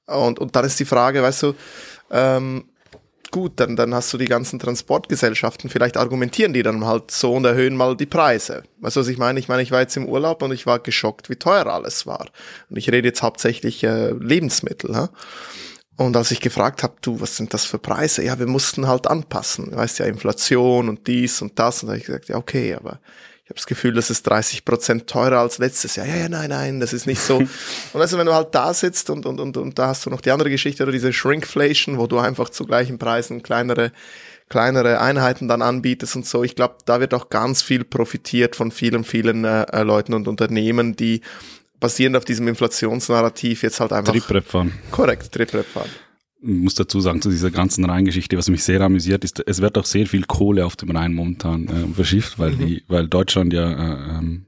Und, 0.07 0.39
und 0.39 0.55
dann 0.55 0.67
ist 0.67 0.79
die 0.79 0.85
Frage, 0.85 1.23
weißt 1.23 1.45
du, 1.45 1.55
ähm, 2.11 2.69
gut, 3.31 3.53
dann, 3.57 3.77
dann 3.77 3.95
hast 3.95 4.13
du 4.13 4.19
die 4.19 4.27
ganzen 4.27 4.59
Transportgesellschaften, 4.59 5.71
vielleicht 5.71 5.97
argumentieren 5.97 6.53
die 6.53 6.63
dann 6.63 6.85
halt 6.85 7.11
so 7.11 7.33
und 7.33 7.47
erhöhen 7.47 7.77
mal 7.77 7.97
die 7.97 8.05
Preise. 8.05 8.65
Weißt 8.81 8.97
du, 8.97 9.01
was 9.01 9.09
ich 9.09 9.17
meine? 9.17 9.41
Ich 9.41 9.49
meine, 9.49 9.63
ich 9.63 9.71
war 9.71 9.81
jetzt 9.81 9.97
im 9.97 10.07
Urlaub 10.07 10.43
und 10.43 10.53
ich 10.53 10.67
war 10.67 10.81
geschockt, 10.81 11.31
wie 11.31 11.37
teuer 11.37 11.67
alles 11.67 12.07
war. 12.07 12.27
Und 12.69 12.77
ich 12.77 12.93
rede 12.93 13.09
jetzt 13.09 13.23
hauptsächlich 13.23 13.83
äh, 13.85 14.11
Lebensmittel. 14.11 14.95
Hä? 14.95 15.09
Und 15.97 16.15
als 16.15 16.31
ich 16.31 16.41
gefragt 16.41 16.83
habe, 16.83 16.97
du, 17.01 17.23
was 17.23 17.39
sind 17.39 17.55
das 17.55 17.65
für 17.65 17.79
Preise? 17.79 18.23
Ja, 18.23 18.39
wir 18.39 18.49
mussten 18.49 18.87
halt 18.87 19.07
anpassen. 19.07 19.71
Du 19.71 19.77
weißt 19.77 20.01
ja, 20.01 20.05
Inflation 20.05 20.91
und 20.91 21.07
dies 21.07 21.41
und 21.41 21.59
das. 21.59 21.83
Und 21.83 21.87
da 21.87 21.93
habe 21.93 22.01
ich 22.01 22.07
gesagt, 22.07 22.29
ja, 22.29 22.37
okay, 22.37 22.75
aber 22.75 23.01
habe 23.55 23.61
das 23.61 23.67
Gefühl, 23.67 23.95
das 23.95 24.11
ist 24.11 24.25
30 24.25 24.65
Prozent 24.65 25.07
teurer 25.07 25.39
als 25.39 25.59
letztes 25.59 25.97
Jahr. 25.97 26.07
Ja, 26.07 26.17
ja, 26.17 26.29
nein, 26.29 26.51
nein, 26.51 26.81
das 26.81 26.93
ist 26.93 27.07
nicht 27.07 27.21
so. 27.21 27.37
und 27.93 28.01
also 28.01 28.19
wenn 28.19 28.27
du 28.27 28.35
halt 28.35 28.55
da 28.55 28.75
sitzt 28.75 29.11
und, 29.11 29.27
und, 29.27 29.41
und, 29.41 29.57
und 29.57 29.79
da 29.79 29.89
hast 29.89 30.05
du 30.05 30.11
noch 30.11 30.21
die 30.21 30.33
andere 30.33 30.51
Geschichte 30.51 30.83
oder 30.83 30.93
diese 30.93 31.13
Shrinkflation, 31.13 31.99
wo 31.99 32.07
du 32.07 32.19
einfach 32.19 32.51
zu 32.51 32.65
gleichen 32.65 32.99
Preisen 32.99 33.43
kleinere 33.43 33.93
kleinere 34.51 35.01
Einheiten 35.01 35.49
dann 35.49 35.63
anbietest 35.63 36.17
und 36.17 36.27
so. 36.27 36.45
Ich 36.45 36.55
glaube, 36.55 36.77
da 36.85 37.01
wird 37.01 37.15
auch 37.15 37.31
ganz 37.31 37.63
viel 37.63 37.83
profitiert 37.83 38.57
von 38.57 38.71
vielen, 38.73 39.03
vielen 39.03 39.45
äh, 39.45 39.63
äh 39.73 39.83
Leuten 39.83 40.13
und 40.13 40.29
Unternehmen, 40.29 40.97
die 40.97 41.23
basierend 41.81 42.17
auf 42.19 42.27
diesem 42.27 42.47
Inflationsnarrativ 42.49 43.63
jetzt 43.63 43.81
halt 43.81 43.95
einfach 43.95 44.13
Triprep 44.13 44.47
fahren. 44.47 44.73
Korrekt, 44.91 45.33
Triprep 45.33 45.67
fahren 45.67 45.89
muss 46.45 46.75
dazu 46.75 47.01
sagen, 47.01 47.23
zu 47.23 47.31
dieser 47.31 47.51
ganzen 47.51 47.85
Rheingeschichte, 47.85 48.37
was 48.37 48.49
mich 48.49 48.63
sehr 48.63 48.81
amüsiert, 48.81 49.25
ist, 49.25 49.43
es 49.47 49.61
wird 49.61 49.79
auch 49.79 49.87
sehr 49.87 50.07
viel 50.07 50.25
Kohle 50.25 50.67
auf 50.67 50.77
dem 50.77 50.91
Rhein 50.91 51.15
momentan 51.15 51.69
äh, 51.69 51.95
verschifft, 51.95 52.39
weil 52.39 52.55
die, 52.55 52.83
weil 52.89 53.09
Deutschland 53.09 53.53
ja 53.53 53.71
äh, 53.71 54.19
ähm, 54.19 54.47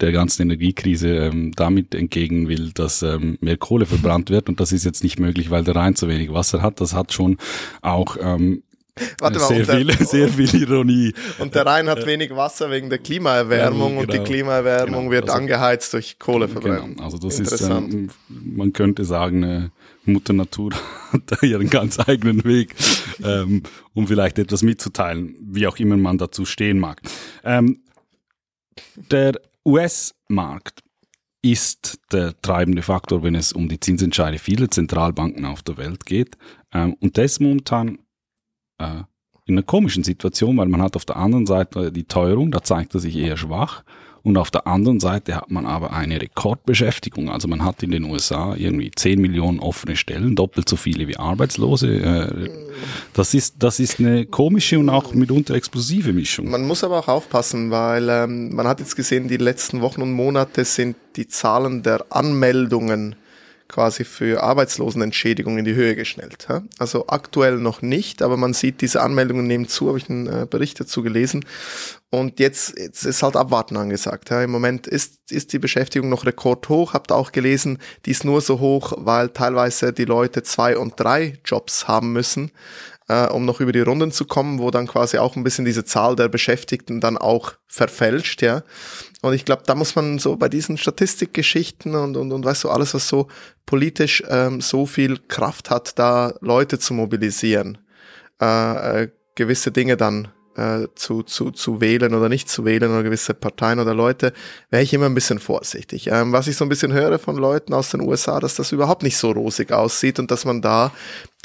der 0.00 0.12
ganzen 0.12 0.42
Energiekrise 0.42 1.08
ähm, 1.08 1.52
damit 1.56 1.94
entgegen 1.94 2.48
will, 2.48 2.70
dass 2.72 3.02
ähm, 3.02 3.38
mehr 3.40 3.56
Kohle 3.56 3.86
verbrannt 3.86 4.30
wird 4.30 4.48
und 4.48 4.60
das 4.60 4.72
ist 4.72 4.84
jetzt 4.84 5.02
nicht 5.02 5.18
möglich, 5.18 5.50
weil 5.50 5.64
der 5.64 5.76
Rhein 5.76 5.96
zu 5.96 6.08
wenig 6.08 6.32
Wasser 6.32 6.62
hat. 6.62 6.80
Das 6.80 6.94
hat 6.94 7.12
schon 7.12 7.38
auch 7.82 8.16
ähm, 8.20 8.62
Warte 9.20 9.38
mal, 9.38 9.46
sehr, 9.46 9.64
der, 9.64 9.76
viel, 9.76 9.92
sehr 10.06 10.28
viel 10.28 10.62
Ironie. 10.62 11.12
Und 11.38 11.54
der 11.54 11.66
Rhein 11.66 11.88
hat 11.88 12.04
wenig 12.06 12.34
Wasser 12.34 12.70
wegen 12.70 12.90
der 12.90 12.98
Klimaerwärmung 12.98 13.90
genau, 13.90 14.00
und 14.00 14.12
die 14.12 14.16
genau. 14.18 14.28
Klimaerwärmung 14.28 15.00
genau, 15.04 15.10
wird 15.10 15.24
also, 15.24 15.34
angeheizt 15.34 15.92
durch 15.92 16.18
Kohleverbrennung. 16.18 16.94
Genau, 16.94 17.04
also 17.04 17.18
das 17.18 17.38
ist, 17.38 17.60
ähm, 17.62 18.10
man 18.28 18.72
könnte 18.72 19.04
sagen, 19.04 19.42
äh, 19.42 19.68
Mutter 20.08 20.32
Natur 20.32 20.72
hat 21.12 21.22
da 21.26 21.46
ihren 21.46 21.70
ganz 21.70 21.98
eigenen 22.00 22.44
Weg, 22.44 22.74
ähm, 23.22 23.62
um 23.94 24.06
vielleicht 24.06 24.38
etwas 24.38 24.62
mitzuteilen, 24.62 25.36
wie 25.40 25.66
auch 25.66 25.78
immer 25.78 25.96
man 25.96 26.18
dazu 26.18 26.44
stehen 26.44 26.78
mag. 26.78 27.00
Ähm, 27.44 27.80
der 29.10 29.40
US-Markt 29.64 30.82
ist 31.42 32.00
der 32.12 32.40
treibende 32.40 32.82
Faktor, 32.82 33.22
wenn 33.22 33.34
es 33.34 33.52
um 33.52 33.68
die 33.68 33.80
Zinsentscheide 33.80 34.38
vieler 34.38 34.70
Zentralbanken 34.70 35.44
auf 35.44 35.62
der 35.62 35.76
Welt 35.76 36.04
geht. 36.04 36.36
Ähm, 36.72 36.94
und 37.00 37.16
das 37.16 37.40
momentan 37.40 37.98
äh, 38.78 39.02
in 39.44 39.54
einer 39.54 39.62
komischen 39.62 40.04
Situation, 40.04 40.56
weil 40.58 40.68
man 40.68 40.82
hat 40.82 40.96
auf 40.96 41.04
der 41.04 41.16
anderen 41.16 41.46
Seite 41.46 41.90
die 41.90 42.04
Teuerung, 42.04 42.50
da 42.50 42.62
zeigt 42.62 42.94
er 42.94 43.00
sich 43.00 43.16
eher 43.16 43.36
schwach. 43.36 43.82
Und 44.28 44.36
auf 44.36 44.50
der 44.50 44.66
anderen 44.66 45.00
Seite 45.00 45.36
hat 45.36 45.50
man 45.50 45.64
aber 45.64 45.94
eine 45.94 46.20
Rekordbeschäftigung. 46.20 47.30
Also 47.30 47.48
man 47.48 47.64
hat 47.64 47.82
in 47.82 47.90
den 47.90 48.04
USA 48.04 48.54
irgendwie 48.54 48.90
10 48.90 49.18
Millionen 49.18 49.58
offene 49.58 49.96
Stellen, 49.96 50.36
doppelt 50.36 50.68
so 50.68 50.76
viele 50.76 51.08
wie 51.08 51.16
Arbeitslose. 51.16 51.88
Äh, 51.88 52.50
das 53.14 53.32
ist, 53.32 53.54
das 53.58 53.80
ist 53.80 54.00
eine 54.00 54.26
komische 54.26 54.78
und 54.78 54.90
auch 54.90 55.14
mitunter 55.14 55.54
explosive 55.54 56.12
Mischung. 56.12 56.50
Man 56.50 56.66
muss 56.66 56.84
aber 56.84 56.98
auch 56.98 57.08
aufpassen, 57.08 57.70
weil 57.70 58.06
ähm, 58.10 58.54
man 58.54 58.68
hat 58.68 58.80
jetzt 58.80 58.96
gesehen, 58.96 59.28
die 59.28 59.38
letzten 59.38 59.80
Wochen 59.80 60.02
und 60.02 60.12
Monate 60.12 60.66
sind 60.66 60.96
die 61.16 61.26
Zahlen 61.26 61.82
der 61.82 62.04
Anmeldungen 62.10 63.16
quasi 63.68 64.04
für 64.04 64.42
Arbeitslosenentschädigung 64.42 65.58
in 65.58 65.64
die 65.64 65.74
Höhe 65.74 65.94
geschnellt. 65.94 66.48
Also 66.78 67.06
aktuell 67.08 67.58
noch 67.58 67.82
nicht, 67.82 68.22
aber 68.22 68.36
man 68.36 68.54
sieht, 68.54 68.80
diese 68.80 69.02
Anmeldungen 69.02 69.46
nehmen 69.46 69.68
zu, 69.68 69.88
habe 69.88 69.98
ich 69.98 70.08
einen 70.08 70.26
äh, 70.26 70.46
Bericht 70.48 70.80
dazu 70.80 71.02
gelesen. 71.02 71.44
Und 72.10 72.40
jetzt, 72.40 72.78
jetzt 72.78 73.04
ist 73.04 73.22
halt 73.22 73.36
Abwarten 73.36 73.76
angesagt. 73.76 74.30
Im 74.30 74.50
Moment 74.50 74.86
ist, 74.86 75.30
ist 75.30 75.52
die 75.52 75.58
Beschäftigung 75.58 76.08
noch 76.08 76.24
rekordhoch. 76.24 76.94
Habt 76.94 77.12
auch 77.12 77.32
gelesen, 77.32 77.78
die 78.06 78.12
ist 78.12 78.24
nur 78.24 78.40
so 78.40 78.60
hoch, 78.60 78.94
weil 78.96 79.28
teilweise 79.28 79.92
die 79.92 80.06
Leute 80.06 80.42
zwei 80.42 80.78
und 80.78 80.98
drei 80.98 81.38
Jobs 81.44 81.86
haben 81.86 82.12
müssen 82.14 82.50
äh, 83.08 83.26
um 83.26 83.44
noch 83.44 83.60
über 83.60 83.72
die 83.72 83.80
Runden 83.80 84.12
zu 84.12 84.24
kommen, 84.24 84.58
wo 84.58 84.70
dann 84.70 84.86
quasi 84.86 85.18
auch 85.18 85.34
ein 85.34 85.44
bisschen 85.44 85.64
diese 85.64 85.84
Zahl 85.84 86.14
der 86.14 86.28
Beschäftigten 86.28 87.00
dann 87.00 87.16
auch 87.16 87.54
verfälscht, 87.66 88.42
ja. 88.42 88.62
Und 89.22 89.34
ich 89.34 89.44
glaube, 89.44 89.62
da 89.66 89.74
muss 89.74 89.96
man 89.96 90.18
so 90.18 90.36
bei 90.36 90.48
diesen 90.48 90.78
Statistikgeschichten 90.78 91.94
und, 91.94 92.16
und, 92.16 92.32
und 92.32 92.44
weißt 92.44 92.64
du, 92.64 92.70
alles, 92.70 92.94
was 92.94 93.08
so 93.08 93.26
politisch 93.66 94.22
ähm, 94.28 94.60
so 94.60 94.86
viel 94.86 95.18
Kraft 95.26 95.70
hat, 95.70 95.98
da 95.98 96.34
Leute 96.40 96.78
zu 96.78 96.94
mobilisieren, 96.94 97.78
äh, 98.40 99.02
äh, 99.02 99.08
gewisse 99.34 99.72
Dinge 99.72 99.96
dann 99.96 100.28
äh, 100.58 100.88
zu, 100.96 101.22
zu, 101.22 101.52
zu 101.52 101.80
wählen 101.80 102.14
oder 102.14 102.28
nicht 102.28 102.48
zu 102.48 102.64
wählen 102.64 102.90
oder 102.90 103.04
gewisse 103.04 103.32
Parteien 103.32 103.78
oder 103.78 103.94
Leute, 103.94 104.32
wäre 104.70 104.82
ich 104.82 104.92
immer 104.92 105.06
ein 105.06 105.14
bisschen 105.14 105.38
vorsichtig. 105.38 106.08
Ähm, 106.08 106.32
was 106.32 106.48
ich 106.48 106.56
so 106.56 106.64
ein 106.64 106.68
bisschen 106.68 106.92
höre 106.92 107.18
von 107.18 107.36
Leuten 107.36 107.72
aus 107.72 107.90
den 107.90 108.00
USA, 108.00 108.40
dass 108.40 108.56
das 108.56 108.72
überhaupt 108.72 109.04
nicht 109.04 109.16
so 109.16 109.30
rosig 109.30 109.70
aussieht 109.72 110.18
und 110.18 110.30
dass 110.30 110.44
man 110.44 110.60
da 110.60 110.92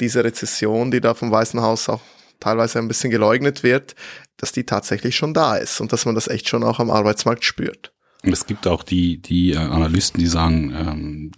diese 0.00 0.24
Rezession, 0.24 0.90
die 0.90 1.00
da 1.00 1.14
vom 1.14 1.30
Weißen 1.30 1.62
Haus 1.62 1.88
auch 1.88 2.00
teilweise 2.40 2.80
ein 2.80 2.88
bisschen 2.88 3.10
geleugnet 3.10 3.62
wird, 3.62 3.94
dass 4.36 4.52
die 4.52 4.66
tatsächlich 4.66 5.16
schon 5.16 5.32
da 5.32 5.56
ist 5.56 5.80
und 5.80 5.92
dass 5.92 6.04
man 6.04 6.16
das 6.16 6.28
echt 6.28 6.48
schon 6.48 6.64
auch 6.64 6.80
am 6.80 6.90
Arbeitsmarkt 6.90 7.44
spürt. 7.44 7.93
Es 8.26 8.46
gibt 8.46 8.66
auch 8.66 8.82
die, 8.82 9.18
die 9.18 9.52
äh, 9.52 9.56
Analysten, 9.56 10.20
die 10.20 10.26
sagen, 10.26 10.72
ähm, 10.76 11.32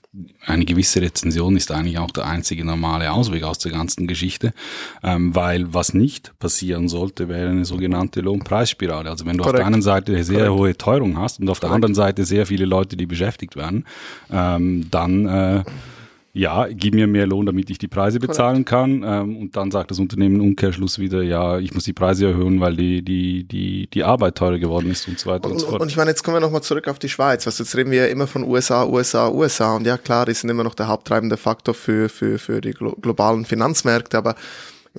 eine 0.45 0.64
gewisse 0.64 1.00
Rezension 1.00 1.57
ist 1.57 1.71
eigentlich 1.73 1.99
auch 1.99 2.11
der 2.11 2.26
einzige 2.26 2.64
normale 2.64 3.11
Ausweg 3.12 3.43
aus 3.43 3.59
der 3.59 3.73
ganzen 3.73 4.07
Geschichte, 4.07 4.52
ähm, 5.02 5.35
weil 5.35 5.75
was 5.75 5.95
nicht 5.95 6.38
passieren 6.38 6.88
sollte, 6.88 7.28
wäre 7.28 7.50
eine 7.50 7.64
sogenannte 7.64 8.21
Lohnpreisspirale. 8.21 9.11
Also 9.11 9.26
wenn 9.26 9.37
du 9.37 9.43
Korrekt. 9.43 9.57
auf 9.57 9.61
der 9.61 9.66
einen 9.66 9.83
Seite 9.83 10.12
eine 10.12 10.25
sehr 10.25 10.47
Korrekt. 10.47 10.59
hohe 10.59 10.76
Teuerung 10.78 11.19
hast 11.19 11.40
und 11.40 11.49
auf 11.49 11.61
Korrekt. 11.61 11.71
der 11.71 11.75
anderen 11.75 11.95
Seite 11.95 12.25
sehr 12.25 12.47
viele 12.47 12.64
Leute, 12.64 12.97
die 12.97 13.07
beschäftigt 13.07 13.57
werden, 13.57 13.85
ähm, 14.31 14.87
dann 14.90 15.26
äh, 15.26 15.64
ja, 16.37 16.66
gib 16.69 16.95
mir 16.95 17.07
mehr 17.07 17.26
Lohn, 17.26 17.47
damit 17.47 17.71
ich 17.71 17.78
die 17.78 17.88
Preise 17.88 18.21
bezahlen 18.21 18.66
kann. 18.66 19.02
Ähm, 19.02 19.37
und 19.38 19.57
dann 19.57 19.71
sagt 19.71 19.90
das 19.90 19.99
Unternehmen 19.99 20.37
im 20.37 20.43
Umkehrschluss 20.49 20.99
wieder, 20.99 21.23
ja, 21.23 21.59
ich 21.59 21.73
muss 21.73 21.85
die 21.85 21.95
Preise 21.95 22.26
erhöhen, 22.26 22.61
weil 22.61 22.76
die, 22.76 23.02
die, 23.02 23.45
die, 23.45 23.88
die 23.88 24.05
Arbeit 24.05 24.37
teurer 24.37 24.59
geworden 24.59 24.90
ist 24.90 25.09
und 25.09 25.19
so 25.19 25.31
weiter 25.31 25.47
und, 25.47 25.52
und 25.52 25.59
so 25.61 25.69
fort. 25.69 25.81
Und 25.81 25.88
ich 25.88 25.97
meine, 25.97 26.11
jetzt 26.11 26.23
kommen 26.23 26.37
wir 26.37 26.40
nochmal 26.40 26.62
zurück 26.62 26.88
auf 26.88 26.99
die 26.99 27.09
Schweiz. 27.09 27.47
Was 27.47 27.59
jetzt 27.59 27.75
reden 27.75 27.90
wir 27.90 28.05
ja 28.05 28.07
immer 28.07 28.26
von 28.26 28.45
USA, 28.45 28.85
USA, 28.85 29.31
USA. 29.31 29.76
Und 29.76 29.87
ja, 29.87 29.97
klar, 29.97 30.26
die 30.26 30.35
sind 30.35 30.50
immer 30.50 30.62
noch 30.62 30.75
der 30.75 30.88
haupttreibende 30.88 31.38
Faktor 31.38 31.73
für, 31.73 32.11
für, 32.11 32.38
für 32.38 32.61
die 32.61 32.73
globalen 32.73 33.47
Finanzmärkte. 33.47 34.19
Aber 34.19 34.35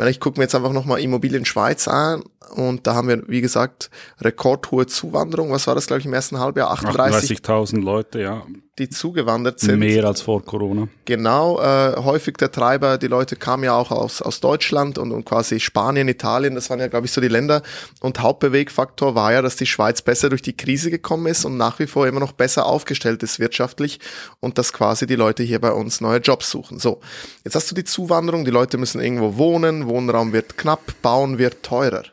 ich 0.08 0.20
gucke 0.20 0.40
mir 0.40 0.46
jetzt 0.46 0.56
einfach 0.56 0.74
nochmal 0.74 1.02
Immobilien 1.02 1.46
Schweiz 1.46 1.88
an 1.88 2.24
und 2.56 2.88
da 2.88 2.96
haben 2.96 3.10
wir, 3.10 3.22
wie 3.28 3.42
gesagt, 3.42 3.92
rekordhohe 4.22 4.88
Zuwanderung. 4.88 5.52
Was 5.52 5.68
war 5.68 5.76
das, 5.76 5.86
glaube 5.86 6.00
ich, 6.00 6.08
im 6.08 6.14
ersten 6.14 6.40
Halbjahr? 6.40 6.72
38.000 6.74 7.44
38 7.44 7.84
Leute, 7.84 8.22
ja 8.22 8.44
die 8.78 8.90
zugewandert 8.90 9.60
sind. 9.60 9.80
Mehr 9.80 10.06
als 10.06 10.22
vor 10.22 10.44
Corona. 10.46 10.88
Genau, 11.06 11.60
äh, 11.60 11.96
häufig 11.98 12.38
der 12.38 12.52
Treiber, 12.52 12.98
die 12.98 13.08
Leute 13.08 13.36
kamen 13.36 13.64
ja 13.64 13.76
auch 13.76 13.90
aus, 13.92 14.22
aus 14.22 14.40
Deutschland 14.40 15.00
und, 15.00 15.12
und 15.12 15.26
quasi 15.26 15.60
Spanien, 15.60 16.08
Italien, 16.08 16.54
das 16.54 16.70
waren 16.70 16.80
ja, 16.80 16.88
glaube 16.88 17.08
ich, 17.08 17.12
so 17.12 17.20
die 17.20 17.28
Länder. 17.28 17.64
Und 18.02 18.20
Hauptbewegfaktor 18.20 19.16
war 19.16 19.34
ja, 19.34 19.42
dass 19.42 19.56
die 19.56 19.66
Schweiz 19.66 20.04
besser 20.04 20.30
durch 20.30 20.44
die 20.44 20.56
Krise 20.56 20.92
gekommen 20.92 21.26
ist 21.26 21.44
und 21.44 21.58
nach 21.58 21.80
wie 21.80 21.88
vor 21.88 22.08
immer 22.08 22.20
noch 22.20 22.34
besser 22.34 22.68
aufgestellt 22.68 23.24
ist 23.24 23.40
wirtschaftlich 23.40 24.00
und 24.40 24.60
dass 24.60 24.74
quasi 24.74 25.08
die 25.08 25.16
Leute 25.16 25.42
hier 25.42 25.60
bei 25.60 25.72
uns 25.72 26.00
neue 26.00 26.20
Jobs 26.20 26.52
suchen. 26.52 26.78
So, 26.78 27.02
jetzt 27.44 27.56
hast 27.56 27.72
du 27.72 27.76
die 27.76 27.84
Zuwanderung, 27.84 28.46
die 28.46 28.52
Leute 28.52 28.78
müssen 28.78 29.02
irgendwo 29.02 29.38
wohnen, 29.38 29.88
Wohnraum 29.88 30.34
wird 30.34 30.58
knapp, 30.58 30.82
bauen 31.02 31.40
wird 31.40 31.64
teurer 31.64 32.04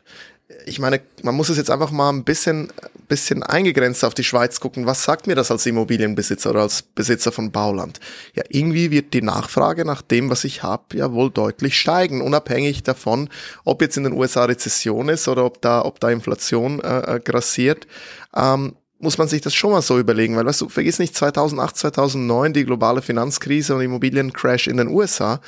ich 0.65 0.79
meine, 0.79 1.01
man 1.23 1.35
muss 1.35 1.49
es 1.49 1.57
jetzt 1.57 1.71
einfach 1.71 1.89
mal 1.89 2.09
ein 2.09 2.23
bisschen, 2.23 2.71
bisschen 3.07 3.41
eingegrenzt 3.41 4.05
auf 4.05 4.13
die 4.13 4.23
Schweiz 4.23 4.59
gucken. 4.59 4.85
Was 4.85 5.03
sagt 5.03 5.25
mir 5.25 5.35
das 5.35 5.49
als 5.49 5.65
Immobilienbesitzer 5.65 6.51
oder 6.51 6.61
als 6.61 6.83
Besitzer 6.83 7.31
von 7.31 7.51
Bauland? 7.51 7.99
Ja, 8.35 8.43
irgendwie 8.49 8.91
wird 8.91 9.13
die 9.13 9.23
Nachfrage 9.23 9.85
nach 9.85 10.03
dem, 10.03 10.29
was 10.29 10.43
ich 10.43 10.61
habe, 10.61 10.97
ja 10.97 11.11
wohl 11.13 11.31
deutlich 11.31 11.79
steigen, 11.79 12.21
unabhängig 12.21 12.83
davon, 12.83 13.29
ob 13.63 13.81
jetzt 13.81 13.97
in 13.97 14.03
den 14.03 14.13
USA 14.13 14.45
Rezession 14.45 15.09
ist 15.09 15.27
oder 15.27 15.45
ob 15.45 15.61
da, 15.61 15.83
ob 15.83 15.99
da 15.99 16.11
Inflation 16.11 16.79
äh, 16.79 17.15
äh 17.15 17.19
grassiert. 17.19 17.87
Ähm, 18.35 18.75
muss 18.99 19.17
man 19.17 19.27
sich 19.27 19.41
das 19.41 19.53
schon 19.53 19.71
mal 19.71 19.81
so 19.81 19.99
überlegen, 19.99 20.35
weil 20.37 20.45
weißt 20.45 20.61
du, 20.61 20.69
vergiss 20.69 20.99
nicht 20.99 21.15
2008, 21.15 21.75
2009 21.75 22.53
die 22.53 22.65
globale 22.65 23.01
Finanzkrise 23.01 23.75
und 23.75 23.81
Immobiliencrash 23.81 24.67
in 24.67 24.77
den 24.77 24.87
USA. 24.87 25.41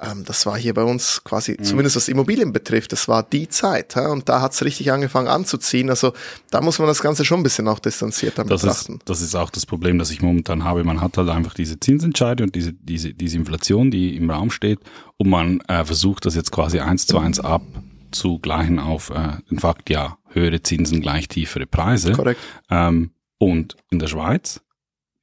Ähm, 0.00 0.24
das 0.24 0.46
war 0.46 0.56
hier 0.56 0.72
bei 0.72 0.82
uns 0.82 1.22
quasi, 1.22 1.56
mhm. 1.58 1.64
zumindest 1.64 1.96
was 1.96 2.08
Immobilien 2.08 2.52
betrifft, 2.52 2.92
das 2.92 3.06
war 3.06 3.22
die 3.22 3.48
Zeit. 3.48 3.96
Ja? 3.96 4.08
Und 4.08 4.28
da 4.28 4.40
hat's 4.40 4.64
richtig 4.64 4.92
angefangen 4.92 5.28
anzuziehen. 5.28 5.90
Also 5.90 6.14
da 6.50 6.62
muss 6.62 6.78
man 6.78 6.88
das 6.88 7.02
Ganze 7.02 7.26
schon 7.26 7.40
ein 7.40 7.42
bisschen 7.42 7.68
auch 7.68 7.78
distanzierter 7.78 8.44
das 8.44 8.62
betrachten. 8.62 8.94
Ist, 8.94 9.08
das 9.08 9.20
ist 9.20 9.34
auch 9.34 9.50
das 9.50 9.66
Problem, 9.66 9.98
das 9.98 10.10
ich 10.10 10.22
momentan 10.22 10.64
habe. 10.64 10.82
Man 10.82 11.02
hat 11.02 11.18
halt 11.18 11.28
einfach 11.28 11.52
diese 11.52 11.78
Zinsentscheide 11.78 12.44
und 12.44 12.54
diese, 12.54 12.72
diese, 12.72 13.12
diese 13.12 13.36
Inflation, 13.36 13.90
die 13.90 14.16
im 14.16 14.30
Raum 14.30 14.50
steht 14.50 14.80
und 15.18 15.28
man 15.28 15.60
äh, 15.68 15.84
versucht 15.84 16.24
das 16.24 16.34
jetzt 16.34 16.50
quasi 16.50 16.80
eins 16.80 17.06
zu 17.06 17.18
eins 17.18 17.40
abzugleichen 17.40 18.78
auf 18.78 19.10
äh, 19.10 19.36
den 19.50 19.58
Fakt, 19.58 19.90
ja, 19.90 20.16
höhere 20.36 20.62
Zinsen 20.62 21.00
gleich 21.00 21.28
tiefere 21.28 21.66
Preise. 21.66 22.12
Korrekt. 22.12 22.40
Ähm, 22.70 23.10
und 23.38 23.76
in 23.90 23.98
der 23.98 24.06
Schweiz 24.06 24.60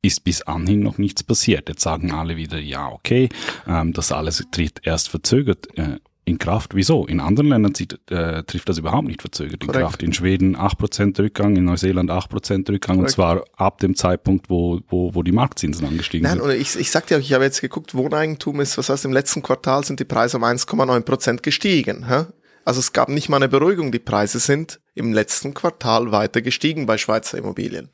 ist 0.02 0.24
bis 0.24 0.42
anhin 0.42 0.82
noch 0.82 0.98
nichts 0.98 1.24
passiert. 1.24 1.70
Jetzt 1.70 1.82
sagen 1.82 2.12
alle 2.12 2.36
wieder, 2.36 2.60
ja, 2.60 2.90
okay, 2.90 3.30
ähm, 3.68 3.94
das 3.94 4.12
alles 4.12 4.46
tritt 4.52 4.82
erst 4.84 5.10
verzögert 5.10 5.68
äh, 5.78 6.00
in 6.26 6.38
Kraft. 6.38 6.76
Wieso? 6.76 7.06
In 7.06 7.20
anderen 7.20 7.50
Ländern 7.50 7.74
zieht, 7.74 8.00
äh, 8.12 8.44
trifft 8.44 8.68
das 8.70 8.78
überhaupt 8.78 9.08
nicht 9.08 9.22
verzögert 9.22 9.62
Korrekt. 9.62 9.76
in 9.76 9.82
Kraft. 9.82 10.04
In 10.04 10.14
Schweden 10.14 10.58
8% 10.58 11.20
Rückgang, 11.20 11.56
in 11.56 11.64
Neuseeland 11.66 12.12
8% 12.12 12.70
Rückgang 12.70 12.98
Korrekt. 12.98 13.00
und 13.00 13.10
zwar 13.10 13.44
ab 13.56 13.80
dem 13.80 13.96
Zeitpunkt, 13.96 14.50
wo, 14.50 14.82
wo, 14.90 15.16
wo 15.16 15.24
die 15.24 15.32
Marktzinsen 15.32 15.88
angestiegen 15.88 16.28
Nein, 16.28 16.40
sind. 16.40 16.48
Nein, 16.48 16.60
ich, 16.60 16.78
ich 16.78 16.92
sagte 16.92 17.14
ja, 17.14 17.20
ich 17.20 17.32
habe 17.34 17.46
jetzt 17.46 17.62
geguckt, 17.62 17.96
Wohneigentum 17.96 18.60
ist, 18.60 18.78
was 18.78 18.90
heißt, 18.90 19.06
im 19.06 19.14
letzten 19.14 19.42
Quartal 19.42 19.86
sind 19.86 20.00
die 20.00 20.06
Preise 20.06 20.38
um 20.38 20.44
1,9% 20.44 21.42
gestiegen. 21.42 22.08
Hä? 22.08 22.26
Also 22.66 22.80
es 22.80 22.94
gab 22.94 23.10
nicht 23.10 23.30
mal 23.30 23.38
eine 23.38 23.50
Beruhigung. 23.50 23.92
Die 23.92 24.00
Preise 24.00 24.40
sind 24.40 24.80
im 24.96 25.14
letzten 25.14 25.54
Quartal 25.54 26.12
weiter 26.12 26.42
gestiegen 26.42 26.86
bei 26.86 26.98
Schweizer 26.98 27.38
Immobilien. 27.38 27.90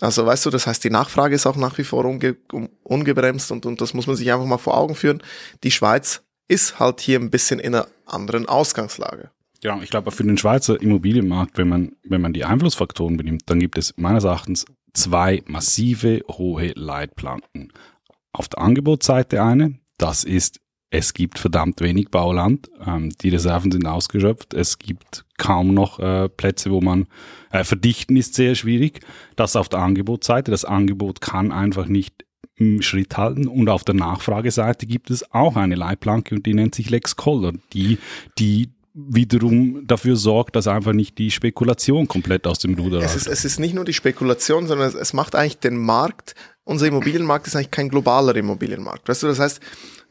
Also 0.00 0.24
weißt 0.24 0.46
du, 0.46 0.50
das 0.50 0.66
heißt, 0.66 0.82
die 0.82 0.90
Nachfrage 0.90 1.34
ist 1.34 1.46
auch 1.46 1.56
nach 1.56 1.76
wie 1.78 1.84
vor 1.84 2.04
unge 2.04 2.36
ungebremst 2.82 3.52
und, 3.52 3.66
und 3.66 3.80
das 3.80 3.94
muss 3.94 4.06
man 4.06 4.16
sich 4.16 4.32
einfach 4.32 4.46
mal 4.46 4.58
vor 4.58 4.76
Augen 4.76 4.94
führen. 4.94 5.22
Die 5.62 5.70
Schweiz 5.70 6.22
ist 6.48 6.80
halt 6.80 7.00
hier 7.00 7.20
ein 7.20 7.30
bisschen 7.30 7.60
in 7.60 7.74
einer 7.74 7.86
anderen 8.06 8.48
Ausgangslage. 8.48 9.30
Ja, 9.62 9.78
ich 9.82 9.90
glaube, 9.90 10.10
für 10.10 10.24
den 10.24 10.38
Schweizer 10.38 10.80
Immobilienmarkt, 10.80 11.58
wenn 11.58 11.68
man, 11.68 11.92
wenn 12.02 12.22
man 12.22 12.32
die 12.32 12.44
Einflussfaktoren 12.44 13.18
benimmt, 13.18 13.42
dann 13.46 13.60
gibt 13.60 13.76
es 13.76 13.94
meines 13.96 14.24
Erachtens 14.24 14.64
zwei 14.94 15.42
massive 15.46 16.22
hohe 16.28 16.72
Leitplanken. 16.74 17.72
Auf 18.32 18.48
der 18.48 18.60
Angebotsseite 18.60 19.42
eine, 19.42 19.78
das 19.98 20.24
ist 20.24 20.60
es 20.90 21.14
gibt 21.14 21.38
verdammt 21.38 21.80
wenig 21.80 22.10
Bauland. 22.10 22.68
Ähm, 22.84 23.10
die 23.22 23.28
Reserven 23.28 23.70
sind 23.70 23.86
ausgeschöpft. 23.86 24.54
Es 24.54 24.78
gibt 24.78 25.24
kaum 25.38 25.72
noch 25.72 26.00
äh, 26.00 26.28
Plätze, 26.28 26.72
wo 26.72 26.80
man 26.80 27.06
äh, 27.52 27.62
verdichten 27.62 28.16
ist 28.16 28.34
sehr 28.34 28.56
schwierig. 28.56 29.00
Das 29.36 29.54
auf 29.54 29.68
der 29.68 29.80
Angebotsseite. 29.80 30.50
Das 30.50 30.64
Angebot 30.64 31.20
kann 31.20 31.52
einfach 31.52 31.86
nicht 31.86 32.24
im 32.56 32.82
Schritt 32.82 33.16
halten. 33.16 33.46
Und 33.46 33.68
auf 33.68 33.84
der 33.84 33.94
Nachfrageseite 33.94 34.86
gibt 34.86 35.10
es 35.10 35.32
auch 35.32 35.56
eine 35.56 35.76
Leitplanke 35.76 36.34
und 36.34 36.44
die 36.44 36.54
nennt 36.54 36.74
sich 36.74 36.90
Lex 36.90 37.14
Koller, 37.14 37.52
die, 37.72 37.98
die 38.38 38.70
wiederum 38.92 39.86
dafür 39.86 40.16
sorgt, 40.16 40.56
dass 40.56 40.66
einfach 40.66 40.92
nicht 40.92 41.18
die 41.18 41.30
Spekulation 41.30 42.08
komplett 42.08 42.46
aus 42.46 42.58
dem 42.58 42.74
Ruder 42.74 42.98
es 42.98 43.14
ist, 43.14 43.28
es 43.28 43.44
ist 43.44 43.60
nicht 43.60 43.74
nur 43.74 43.84
die 43.84 43.92
Spekulation, 43.92 44.66
sondern 44.66 44.88
es, 44.88 44.94
es 44.94 45.12
macht 45.12 45.36
eigentlich 45.36 45.58
den 45.58 45.76
Markt, 45.76 46.34
unser 46.70 46.86
Immobilienmarkt 46.86 47.46
ist 47.46 47.56
eigentlich 47.56 47.70
kein 47.70 47.88
globaler 47.88 48.34
Immobilienmarkt. 48.36 49.08
Weißt 49.08 49.22
du, 49.22 49.26
das 49.26 49.38
heißt, 49.38 49.60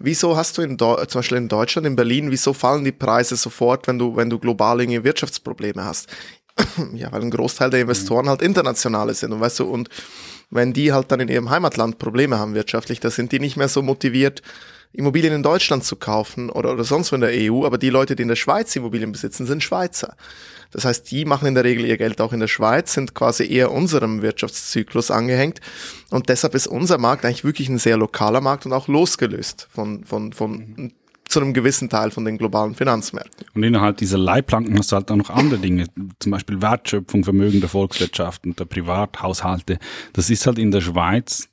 Wieso 0.01 0.37
hast 0.37 0.57
du 0.57 0.61
in 0.61 0.79
zum 0.79 0.95
Beispiel 0.95 1.37
in 1.37 1.49
Deutschland, 1.49 1.85
in 1.85 1.97
Berlin, 1.97 2.31
wieso 2.31 2.53
fallen 2.53 2.85
die 2.85 2.93
Preise 2.93 3.35
sofort, 3.35 3.85
wenn 3.85 3.99
du, 3.99 4.15
wenn 4.15 4.29
du 4.29 4.39
globale 4.39 4.87
Wirtschaftsprobleme 5.03 5.83
hast? 5.83 6.07
ja, 6.93 7.11
weil 7.11 7.21
ein 7.21 7.31
Großteil 7.31 7.69
der 7.69 7.81
Investoren 7.81 8.29
halt 8.29 8.41
internationale 8.41 9.13
sind 9.13 9.33
und 9.33 9.41
weißt 9.41 9.59
du, 9.59 9.65
und 9.65 9.89
wenn 10.51 10.71
die 10.71 10.93
halt 10.93 11.11
dann 11.11 11.19
in 11.19 11.27
ihrem 11.27 11.49
Heimatland 11.49 11.99
Probleme 11.99 12.39
haben 12.39 12.55
wirtschaftlich, 12.55 13.01
da 13.01 13.11
sind 13.11 13.33
die 13.33 13.39
nicht 13.39 13.57
mehr 13.57 13.67
so 13.67 13.81
motiviert, 13.81 14.41
Immobilien 14.93 15.33
in 15.33 15.43
Deutschland 15.43 15.83
zu 15.83 15.97
kaufen 15.97 16.49
oder, 16.49 16.71
oder 16.71 16.85
sonst 16.85 17.11
wo 17.11 17.15
in 17.15 17.21
der 17.21 17.31
EU, 17.33 17.65
aber 17.65 17.77
die 17.77 17.89
Leute, 17.89 18.15
die 18.15 18.23
in 18.23 18.29
der 18.29 18.37
Schweiz 18.37 18.73
Immobilien 18.77 19.11
besitzen, 19.11 19.45
sind 19.45 19.63
Schweizer. 19.63 20.15
Das 20.71 20.85
heißt, 20.85 21.09
die 21.09 21.25
machen 21.25 21.47
in 21.47 21.55
der 21.55 21.63
Regel 21.63 21.85
ihr 21.85 21.97
Geld 21.97 22.21
auch 22.21 22.33
in 22.33 22.39
der 22.39 22.47
Schweiz, 22.47 22.93
sind 22.93 23.15
quasi 23.15 23.51
eher 23.51 23.71
unserem 23.71 24.21
Wirtschaftszyklus 24.21 25.09
angehängt. 25.11 25.61
Und 26.09 26.29
deshalb 26.29 26.55
ist 26.55 26.67
unser 26.67 26.97
Markt 26.97 27.25
eigentlich 27.25 27.43
wirklich 27.43 27.69
ein 27.69 27.79
sehr 27.79 27.97
lokaler 27.97 28.41
Markt 28.41 28.65
und 28.65 28.73
auch 28.73 28.88
losgelöst 28.88 29.67
von, 29.71 30.03
von, 30.05 30.31
von 30.33 30.57
mhm. 30.57 30.91
zu 31.27 31.41
einem 31.41 31.53
gewissen 31.53 31.89
Teil 31.89 32.11
von 32.11 32.23
den 32.25 32.38
globalen 32.38 32.75
Finanzmärkten. 32.75 33.47
Und 33.55 33.63
innerhalb 33.63 33.97
dieser 33.97 34.19
Leitplanken 34.19 34.77
hast 34.77 34.91
du 34.91 34.95
halt 34.95 35.09
auch 35.09 35.15
noch 35.15 35.31
andere 35.31 35.59
Dinge, 35.59 35.88
zum 36.19 36.31
Beispiel 36.31 36.61
Wertschöpfung, 36.61 37.23
Vermögen 37.23 37.61
der 37.61 37.69
Volkswirtschaft 37.69 38.45
und 38.45 38.59
der 38.59 38.65
Privathaushalte. 38.65 39.79
Das 40.13 40.29
ist 40.29 40.45
halt 40.45 40.59
in 40.59 40.71
der 40.71 40.81
Schweiz 40.81 41.49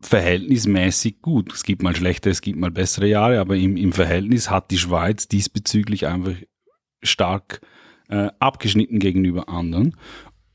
verhältnismäßig 0.00 1.22
gut. 1.22 1.52
Es 1.52 1.62
gibt 1.62 1.82
mal 1.82 1.96
schlechte, 1.96 2.28
es 2.28 2.42
gibt 2.42 2.58
mal 2.58 2.70
bessere 2.70 3.06
Jahre, 3.06 3.40
aber 3.40 3.56
im, 3.56 3.76
im 3.76 3.92
Verhältnis 3.92 4.50
hat 4.50 4.70
die 4.70 4.78
Schweiz 4.78 5.28
diesbezüglich 5.28 6.06
einfach 6.06 6.34
stark 7.02 7.60
äh, 8.08 8.30
abgeschnitten 8.38 8.98
gegenüber 8.98 9.48
anderen. 9.48 9.96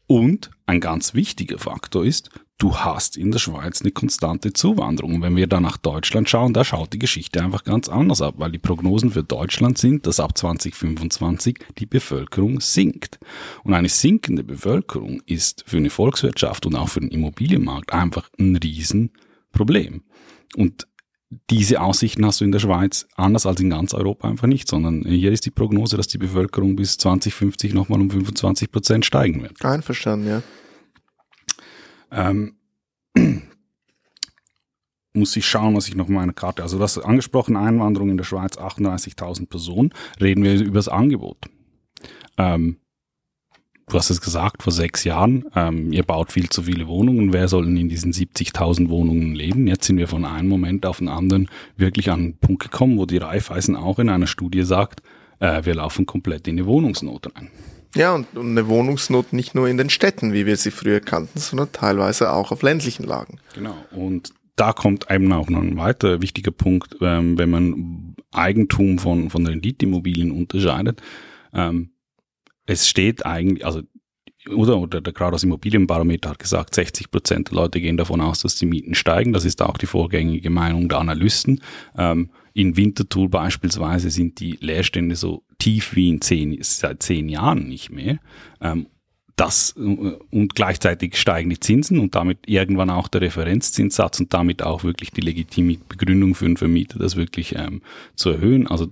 Und 0.08 0.50
ein 0.65 0.79
ganz 0.79 1.13
wichtiger 1.13 1.60
Faktor 1.60 2.03
ist, 2.03 2.32
du 2.58 2.75
hast 2.77 3.15
in 3.15 3.29
der 3.32 3.38
Schweiz 3.38 3.82
eine 3.82 3.91
konstante 3.91 4.53
Zuwanderung. 4.53 5.15
Und 5.15 5.22
wenn 5.22 5.36
wir 5.36 5.46
da 5.46 5.60
nach 5.60 5.77
Deutschland 5.77 6.27
schauen, 6.27 6.51
da 6.51 6.63
schaut 6.63 6.94
die 6.94 7.00
Geschichte 7.00 7.44
einfach 7.44 7.63
ganz 7.63 7.89
anders 7.89 8.22
ab, 8.22 8.36
weil 8.38 8.51
die 8.51 8.58
Prognosen 8.58 9.12
für 9.12 9.24
Deutschland 9.24 9.77
sind, 9.77 10.08
dass 10.08 10.20
ab 10.20 10.36
2025 10.36 11.60
die 11.77 11.86
Bevölkerung 11.86 12.60
sinkt. 12.60 13.20
Und 13.63 13.75
eine 13.75 13.89
sinkende 13.89 14.44
Bevölkerung 14.44 15.22
ist 15.27 15.63
für 15.68 15.77
eine 15.77 15.91
Volkswirtschaft 15.91 16.65
und 16.65 16.75
auch 16.75 16.89
für 16.89 17.01
den 17.01 17.10
Immobilienmarkt 17.10 17.94
einfach 17.94 18.29
ein 18.39 18.56
Riesenproblem. 18.56 20.01
Und 20.56 20.88
diese 21.29 21.81
Aussichten 21.81 22.25
hast 22.25 22.41
du 22.41 22.45
in 22.45 22.51
der 22.51 22.59
Schweiz 22.59 23.07
anders 23.15 23.45
als 23.45 23.59
in 23.59 23.69
ganz 23.69 23.93
Europa 23.93 24.27
einfach 24.27 24.48
nicht, 24.48 24.67
sondern 24.67 25.03
hier 25.03 25.31
ist 25.31 25.45
die 25.45 25.51
Prognose, 25.51 25.95
dass 25.95 26.07
die 26.07 26.17
Bevölkerung 26.17 26.75
bis 26.75 26.98
2050 26.98 27.74
nochmal 27.74 28.01
um 28.01 28.09
25 28.09 28.71
Prozent 28.71 29.05
steigen 29.05 29.43
wird. 29.43 29.63
Einverstanden, 29.63 30.27
ja. 30.27 30.41
Ähm, 32.12 32.55
muss 35.13 35.36
ich 35.36 35.45
schauen, 35.45 35.75
was 35.75 35.88
ich 35.88 35.95
noch 35.95 36.07
meine 36.07 36.33
Karte, 36.33 36.63
also 36.63 36.79
das 36.79 36.98
angesprochen 36.98 37.55
Einwanderung 37.55 38.09
in 38.09 38.17
der 38.17 38.24
Schweiz 38.24 38.57
38.000 38.57 39.48
Personen, 39.48 39.93
reden 40.19 40.43
wir 40.43 40.59
über 40.59 40.79
das 40.79 40.88
Angebot. 40.88 41.38
Ähm, 42.38 42.77
du 43.89 43.98
hast 43.98 44.10
es 44.10 44.22
gesagt, 44.22 44.63
vor 44.63 44.72
sechs 44.72 45.03
Jahren, 45.03 45.46
ähm, 45.55 45.91
ihr 45.91 46.03
baut 46.03 46.31
viel 46.31 46.50
zu 46.50 46.63
viele 46.63 46.88
Wohnungen, 46.88 47.34
wer 47.34 47.48
soll 47.48 47.65
denn 47.65 47.77
in 47.77 47.89
diesen 47.89 48.13
70.000 48.13 48.89
Wohnungen 48.89 49.36
leben? 49.36 49.67
Jetzt 49.67 49.86
sind 49.86 49.98
wir 49.98 50.08
von 50.08 50.25
einem 50.25 50.48
Moment 50.48 50.86
auf 50.86 51.00
den 51.00 51.10
anderen 51.10 51.50
wirklich 51.75 52.10
an 52.10 52.19
einen 52.19 52.38
Punkt 52.38 52.63
gekommen, 52.63 52.98
wo 52.98 53.05
die 53.05 53.17
Raiffeisen 53.17 53.75
auch 53.75 54.00
in 54.00 54.10
einer 54.10 54.27
Studie 54.27 54.63
sagt, 54.63 55.01
äh, 55.39 55.65
wir 55.65 55.75
laufen 55.75 56.05
komplett 56.05 56.48
in 56.48 56.58
eine 56.58 56.67
Wohnungsnot 56.67 57.36
rein. 57.36 57.50
Ja, 57.96 58.13
und, 58.13 58.38
und 58.38 58.51
eine 58.51 58.67
Wohnungsnot 58.67 59.34
nicht 59.34 59.55
nur 59.55 59.67
in 59.67 59.77
den 59.77 59.89
Städten, 59.89 60.31
wie 60.31 60.46
wir 60.46 60.58
sie 60.58 60.72
früher 60.72 61.00
kannten, 61.00 61.39
sondern 61.39 61.72
teilweise 61.72 62.31
auch 62.31 62.51
auf 62.51 62.62
ländlichen 62.62 63.03
Lagen. 63.03 63.39
Genau, 63.55 63.75
und 63.91 64.31
da 64.55 64.74
kommt 64.74 65.10
eben 65.10 65.31
auch 65.31 65.50
noch 65.50 65.62
ein 65.62 65.77
weiterer 65.77 66.22
wichtiger 66.22 66.51
Punkt, 66.51 66.98
ähm, 67.01 67.38
wenn 67.38 67.50
man 67.50 68.15
Eigentum 68.31 69.00
von, 69.00 69.29
von 69.29 69.48
Renditeimmobilien 69.48 70.31
unterscheidet. 70.31 71.01
Ähm, 71.53 71.91
es 72.70 72.88
steht 72.88 73.26
eigentlich, 73.26 73.66
also 73.66 73.82
oder, 74.48 74.78
oder 74.78 75.02
der 75.02 75.12
gerade 75.12 75.34
das 75.34 75.44
Immobilienbarometer 75.44 76.30
hat 76.30 76.40
gesagt, 76.40 76.74
60 76.74 77.12
Prozent 77.12 77.50
der 77.50 77.56
Leute 77.56 77.82
gehen 77.82 77.98
davon 77.98 78.22
aus, 78.22 78.42
dass 78.42 78.56
die 78.56 78.66
Mieten 78.68 78.96
steigen. 78.96 79.34
Das 79.34 79.44
ist 79.44 79.62
auch 79.62 79.78
die 79.78 79.86
vorgängige 79.86 80.50
Meinung 80.50 80.88
der 80.88 81.00
Analysten. 81.00 81.62
Ähm, 81.98 82.30
in 82.54 82.78
Winterthur 82.78 83.30
beispielsweise 83.30 84.10
sind 84.10 84.40
die 84.40 84.58
Leerstände 84.62 85.16
so 85.16 85.44
tief 85.58 85.96
wie 85.96 86.10
in 86.10 86.22
zehn, 86.22 86.58
seit 86.62 87.04
zehn 87.04 87.28
Jahren 87.28 87.68
nicht 87.68 87.92
mehr. 87.92 88.20
Ähm, 88.62 88.88
das, 89.39 89.74
äh, 89.77 89.81
und 89.81 90.55
gleichzeitig 90.55 91.17
steigen 91.17 91.50
die 91.50 91.60
Zinsen 91.60 92.00
und 92.00 92.15
damit 92.15 92.39
irgendwann 92.48 92.89
auch 92.89 93.08
der 93.08 93.22
Referenzzinssatz 93.22 94.19
und 94.19 94.34
damit 94.34 94.62
auch 94.62 94.84
wirklich 94.84 95.12
die 95.12 95.22
legitime 95.22 95.77
Begründung 95.88 96.36
für 96.36 96.46
einen 96.46 96.58
Vermieter, 96.58 97.00
das 97.00 97.15
wirklich 97.15 97.55
ähm, 97.55 97.81
zu 98.15 98.31
erhöhen. 98.31 98.67
Also 98.67 98.88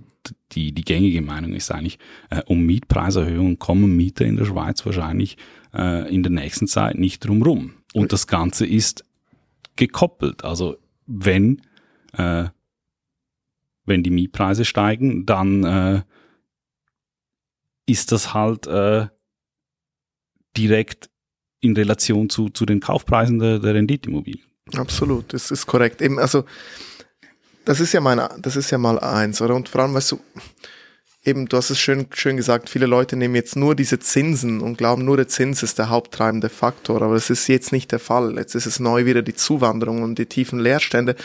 die, 0.52 0.72
die 0.72 0.84
gängige 0.84 1.22
Meinung 1.22 1.52
ist 1.52 1.70
eigentlich, 1.70 1.98
äh, 2.30 2.42
um 2.46 2.64
Mietpreiserhöhungen 2.64 3.58
kommen 3.58 3.96
Mieter 3.96 4.24
in 4.24 4.36
der 4.36 4.46
Schweiz 4.46 4.84
wahrscheinlich 4.86 5.36
äh, 5.74 6.12
in 6.12 6.22
der 6.22 6.32
nächsten 6.32 6.66
Zeit 6.66 6.96
nicht 6.96 7.26
drumrum. 7.26 7.74
Und 7.92 8.12
das 8.12 8.26
Ganze 8.26 8.66
ist 8.66 9.04
gekoppelt. 9.76 10.44
Also 10.44 10.76
wenn, 11.06 11.62
äh, 12.12 12.44
wenn 13.84 14.02
die 14.02 14.10
Mietpreise 14.10 14.64
steigen, 14.64 15.26
dann 15.26 15.64
äh, 15.64 16.02
ist 17.86 18.12
das 18.12 18.34
halt 18.34 18.66
äh, 18.66 19.08
direkt 20.56 21.10
in 21.60 21.76
Relation 21.76 22.30
zu, 22.30 22.48
zu 22.48 22.66
den 22.66 22.80
Kaufpreisen 22.80 23.38
der, 23.38 23.58
der 23.58 23.74
Renditeimmobilien. 23.74 24.44
Absolut, 24.76 25.32
das 25.32 25.50
ist 25.50 25.66
korrekt. 25.66 26.02
Eben, 26.02 26.18
also 26.18 26.44
das 27.64 27.80
ist 27.80 27.92
ja 27.92 28.00
mein, 28.00 28.20
das 28.38 28.56
ist 28.56 28.70
ja 28.70 28.78
mal 28.78 28.98
eins, 28.98 29.40
oder? 29.40 29.54
Und 29.54 29.68
vor 29.68 29.82
allem, 29.82 29.94
weißt 29.94 30.12
du, 30.12 30.20
eben, 31.24 31.46
du 31.46 31.56
hast 31.56 31.70
es 31.70 31.78
schön, 31.78 32.06
schön 32.14 32.36
gesagt, 32.36 32.70
viele 32.70 32.86
Leute 32.86 33.16
nehmen 33.16 33.34
jetzt 33.34 33.56
nur 33.56 33.74
diese 33.74 33.98
Zinsen 33.98 34.60
und 34.60 34.78
glauben, 34.78 35.04
nur 35.04 35.16
der 35.16 35.28
Zins 35.28 35.62
ist 35.62 35.78
der 35.78 35.90
haupttreibende 35.90 36.48
Faktor, 36.48 37.02
aber 37.02 37.14
das 37.14 37.28
ist 37.30 37.46
jetzt 37.48 37.72
nicht 37.72 37.92
der 37.92 37.98
Fall. 37.98 38.36
Jetzt 38.36 38.54
ist 38.54 38.66
es 38.66 38.80
neu 38.80 39.04
wieder 39.04 39.22
die 39.22 39.34
Zuwanderung 39.34 40.02
und 40.02 40.18
die 40.18 40.26
tiefen 40.26 40.58
Leerstände. 40.58 41.16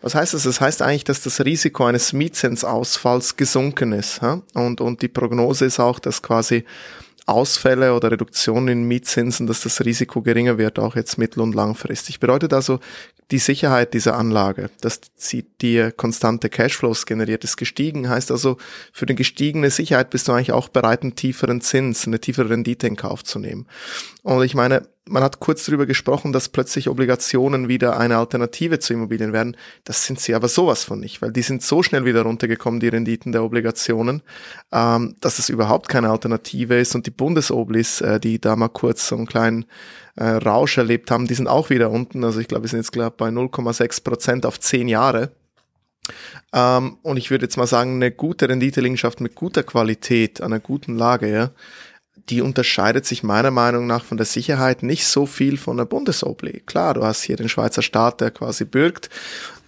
Was 0.00 0.14
heißt 0.14 0.34
das? 0.34 0.44
Das 0.44 0.60
heißt 0.60 0.82
eigentlich, 0.82 1.04
dass 1.04 1.22
das 1.22 1.44
Risiko 1.44 1.86
eines 1.86 2.12
Mietzinsausfalls 2.12 3.36
gesunken 3.36 3.92
ist. 3.92 4.22
Ja? 4.22 4.42
Und, 4.54 4.80
und 4.80 5.02
die 5.02 5.08
Prognose 5.08 5.64
ist 5.64 5.80
auch, 5.80 5.98
dass 5.98 6.22
quasi 6.22 6.64
Ausfälle 7.28 7.94
oder 7.94 8.10
Reduktionen 8.10 8.68
in 8.68 8.88
Mietzinsen, 8.88 9.46
dass 9.46 9.62
das 9.62 9.84
Risiko 9.84 10.22
geringer 10.22 10.58
wird, 10.58 10.78
auch 10.78 10.96
jetzt 10.96 11.18
mittel- 11.18 11.40
und 11.40 11.54
langfristig. 11.54 12.20
Bedeutet 12.20 12.52
also, 12.52 12.80
die 13.30 13.38
Sicherheit 13.38 13.92
dieser 13.92 14.16
Anlage, 14.16 14.70
dass 14.80 15.00
sie 15.16 15.44
dir 15.60 15.92
konstante 15.92 16.48
Cashflows 16.48 17.04
generiert, 17.04 17.44
ist 17.44 17.58
gestiegen. 17.58 18.08
Heißt 18.08 18.30
also, 18.30 18.56
für 18.92 19.06
eine 19.06 19.14
gestiegene 19.14 19.70
Sicherheit 19.70 20.10
bist 20.10 20.28
du 20.28 20.32
eigentlich 20.32 20.52
auch 20.52 20.68
bereit, 20.68 21.02
einen 21.02 21.14
tieferen 21.14 21.60
Zins, 21.60 22.06
eine 22.06 22.20
tiefere 22.20 22.48
Rendite 22.48 22.86
in 22.86 22.96
Kauf 22.96 23.24
zu 23.24 23.38
nehmen. 23.38 23.66
Und 24.22 24.42
ich 24.42 24.54
meine, 24.54 24.88
man 25.08 25.22
hat 25.22 25.40
kurz 25.40 25.64
darüber 25.64 25.86
gesprochen, 25.86 26.32
dass 26.32 26.48
plötzlich 26.48 26.88
Obligationen 26.88 27.68
wieder 27.68 27.98
eine 27.98 28.18
Alternative 28.18 28.78
zu 28.78 28.92
Immobilien 28.92 29.32
werden. 29.32 29.56
Das 29.84 30.04
sind 30.04 30.20
sie 30.20 30.34
aber 30.34 30.48
sowas 30.48 30.84
von 30.84 31.00
nicht, 31.00 31.22
weil 31.22 31.32
die 31.32 31.42
sind 31.42 31.62
so 31.62 31.82
schnell 31.82 32.04
wieder 32.04 32.22
runtergekommen, 32.22 32.80
die 32.80 32.88
Renditen 32.88 33.32
der 33.32 33.44
Obligationen, 33.44 34.22
ähm, 34.72 35.16
dass 35.20 35.38
es 35.38 35.48
überhaupt 35.48 35.88
keine 35.88 36.10
Alternative 36.10 36.78
ist. 36.78 36.94
Und 36.94 37.06
die 37.06 37.10
Bundesoblis, 37.10 38.00
äh, 38.00 38.20
die 38.20 38.40
da 38.40 38.56
mal 38.56 38.68
kurz 38.68 39.08
so 39.08 39.16
einen 39.16 39.26
kleinen 39.26 39.64
äh, 40.16 40.24
Rausch 40.24 40.78
erlebt 40.78 41.10
haben, 41.10 41.26
die 41.26 41.34
sind 41.34 41.48
auch 41.48 41.70
wieder 41.70 41.90
unten. 41.90 42.24
Also 42.24 42.40
ich 42.40 42.48
glaube, 42.48 42.64
wir 42.64 42.68
sind 42.68 42.80
jetzt 42.80 42.92
glaube 42.92 43.16
bei 43.16 43.28
0,6 43.28 44.04
Prozent 44.04 44.46
auf 44.46 44.60
zehn 44.60 44.88
Jahre. 44.88 45.32
Ähm, 46.52 46.98
und 47.02 47.16
ich 47.16 47.30
würde 47.30 47.44
jetzt 47.44 47.56
mal 47.56 47.66
sagen, 47.66 47.96
eine 47.96 48.10
gute 48.10 48.48
Renditeliegenschaft 48.48 49.20
mit 49.20 49.34
guter 49.34 49.62
Qualität, 49.62 50.40
einer 50.40 50.60
guten 50.60 50.96
Lage, 50.96 51.30
ja, 51.30 51.50
die 52.30 52.42
unterscheidet 52.42 53.06
sich 53.06 53.22
meiner 53.22 53.50
Meinung 53.50 53.86
nach 53.86 54.04
von 54.04 54.16
der 54.16 54.26
Sicherheit 54.26 54.82
nicht 54.82 55.06
so 55.06 55.26
viel 55.26 55.56
von 55.56 55.76
der 55.76 55.84
Bundesobli. 55.84 56.62
Klar, 56.66 56.94
du 56.94 57.04
hast 57.04 57.22
hier 57.22 57.36
den 57.36 57.48
Schweizer 57.48 57.82
Staat, 57.82 58.20
der 58.20 58.30
quasi 58.30 58.64
bürgt, 58.64 59.08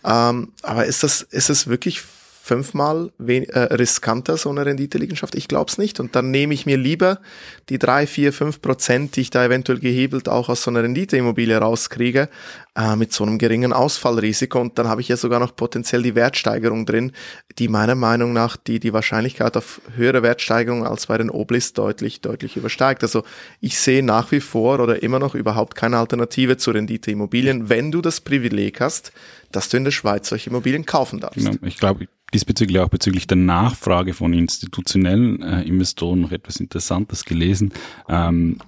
ähm, 0.04 0.52
aber 0.62 0.86
ist 0.86 1.02
das, 1.02 1.22
ist 1.22 1.50
es 1.50 1.66
wirklich 1.66 2.02
fünfmal 2.42 3.12
äh, 3.18 3.58
riskanter, 3.74 4.36
so 4.36 4.50
eine 4.50 4.64
Renditeliegenschaft? 4.66 5.34
Ich 5.34 5.46
glaube 5.46 5.70
es 5.70 5.78
nicht. 5.78 6.00
Und 6.00 6.16
dann 6.16 6.30
nehme 6.30 6.54
ich 6.54 6.66
mir 6.66 6.76
lieber 6.76 7.20
die 7.68 7.78
drei, 7.78 8.06
vier, 8.06 8.32
fünf 8.32 8.62
Prozent, 8.62 9.16
die 9.16 9.20
ich 9.20 9.30
da 9.30 9.44
eventuell 9.44 9.78
gehebelt 9.78 10.28
auch 10.28 10.48
aus 10.48 10.62
so 10.62 10.70
einer 10.70 10.82
Renditeimmobilie 10.82 11.56
rauskriege, 11.56 12.28
äh, 12.74 12.96
mit 12.96 13.12
so 13.12 13.24
einem 13.24 13.38
geringen 13.38 13.72
Ausfallrisiko. 13.72 14.60
Und 14.60 14.78
dann 14.78 14.88
habe 14.88 15.00
ich 15.00 15.08
ja 15.08 15.16
sogar 15.16 15.38
noch 15.38 15.54
potenziell 15.54 16.02
die 16.02 16.14
Wertsteigerung 16.14 16.86
drin, 16.86 17.12
die 17.58 17.68
meiner 17.68 17.94
Meinung 17.94 18.32
nach 18.32 18.56
die, 18.56 18.80
die 18.80 18.92
Wahrscheinlichkeit 18.92 19.56
auf 19.56 19.80
höhere 19.94 20.22
Wertsteigerung 20.22 20.86
als 20.86 21.06
bei 21.06 21.18
den 21.18 21.30
Oblis 21.30 21.72
deutlich, 21.74 22.20
deutlich 22.20 22.56
übersteigt. 22.56 23.02
Also 23.02 23.22
ich 23.60 23.78
sehe 23.78 24.02
nach 24.02 24.32
wie 24.32 24.40
vor 24.40 24.80
oder 24.80 25.02
immer 25.02 25.18
noch 25.18 25.34
überhaupt 25.34 25.74
keine 25.74 25.98
Alternative 25.98 26.56
zu 26.56 26.70
Renditeimmobilien, 26.70 27.68
wenn 27.68 27.92
du 27.92 28.00
das 28.00 28.20
Privileg 28.20 28.80
hast, 28.80 29.12
dass 29.52 29.68
du 29.68 29.76
in 29.76 29.84
der 29.84 29.90
Schweiz 29.90 30.28
solche 30.28 30.50
Immobilien 30.50 30.86
kaufen 30.86 31.20
darfst. 31.20 31.38
Genau. 31.38 31.56
Ich 31.62 31.78
glaube, 31.78 32.06
diesbezüglich 32.34 32.78
auch 32.78 32.88
bezüglich 32.88 33.26
der 33.26 33.36
Nachfrage 33.36 34.14
von 34.14 34.32
institutionellen 34.32 35.42
äh, 35.42 35.62
Investoren 35.62 36.20
noch 36.20 36.32
etwas 36.32 36.56
Interessantes 36.56 37.24
gelesen. 37.24 37.72
Ähm, 38.08 38.58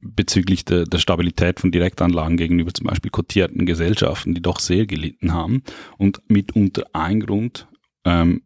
bezüglich 0.00 0.64
der, 0.64 0.84
der 0.84 0.98
Stabilität 0.98 1.58
von 1.58 1.72
Direktanlagen 1.72 2.36
gegenüber 2.36 2.72
zum 2.72 2.86
Beispiel 2.86 3.10
kotierten 3.10 3.66
Gesellschaften, 3.66 4.34
die 4.34 4.42
doch 4.42 4.60
sehr 4.60 4.86
gelitten 4.86 5.32
haben. 5.32 5.62
Und 5.98 6.20
mitunter 6.28 6.84
ein 6.92 7.20
Grund, 7.20 7.66
ähm, 8.04 8.42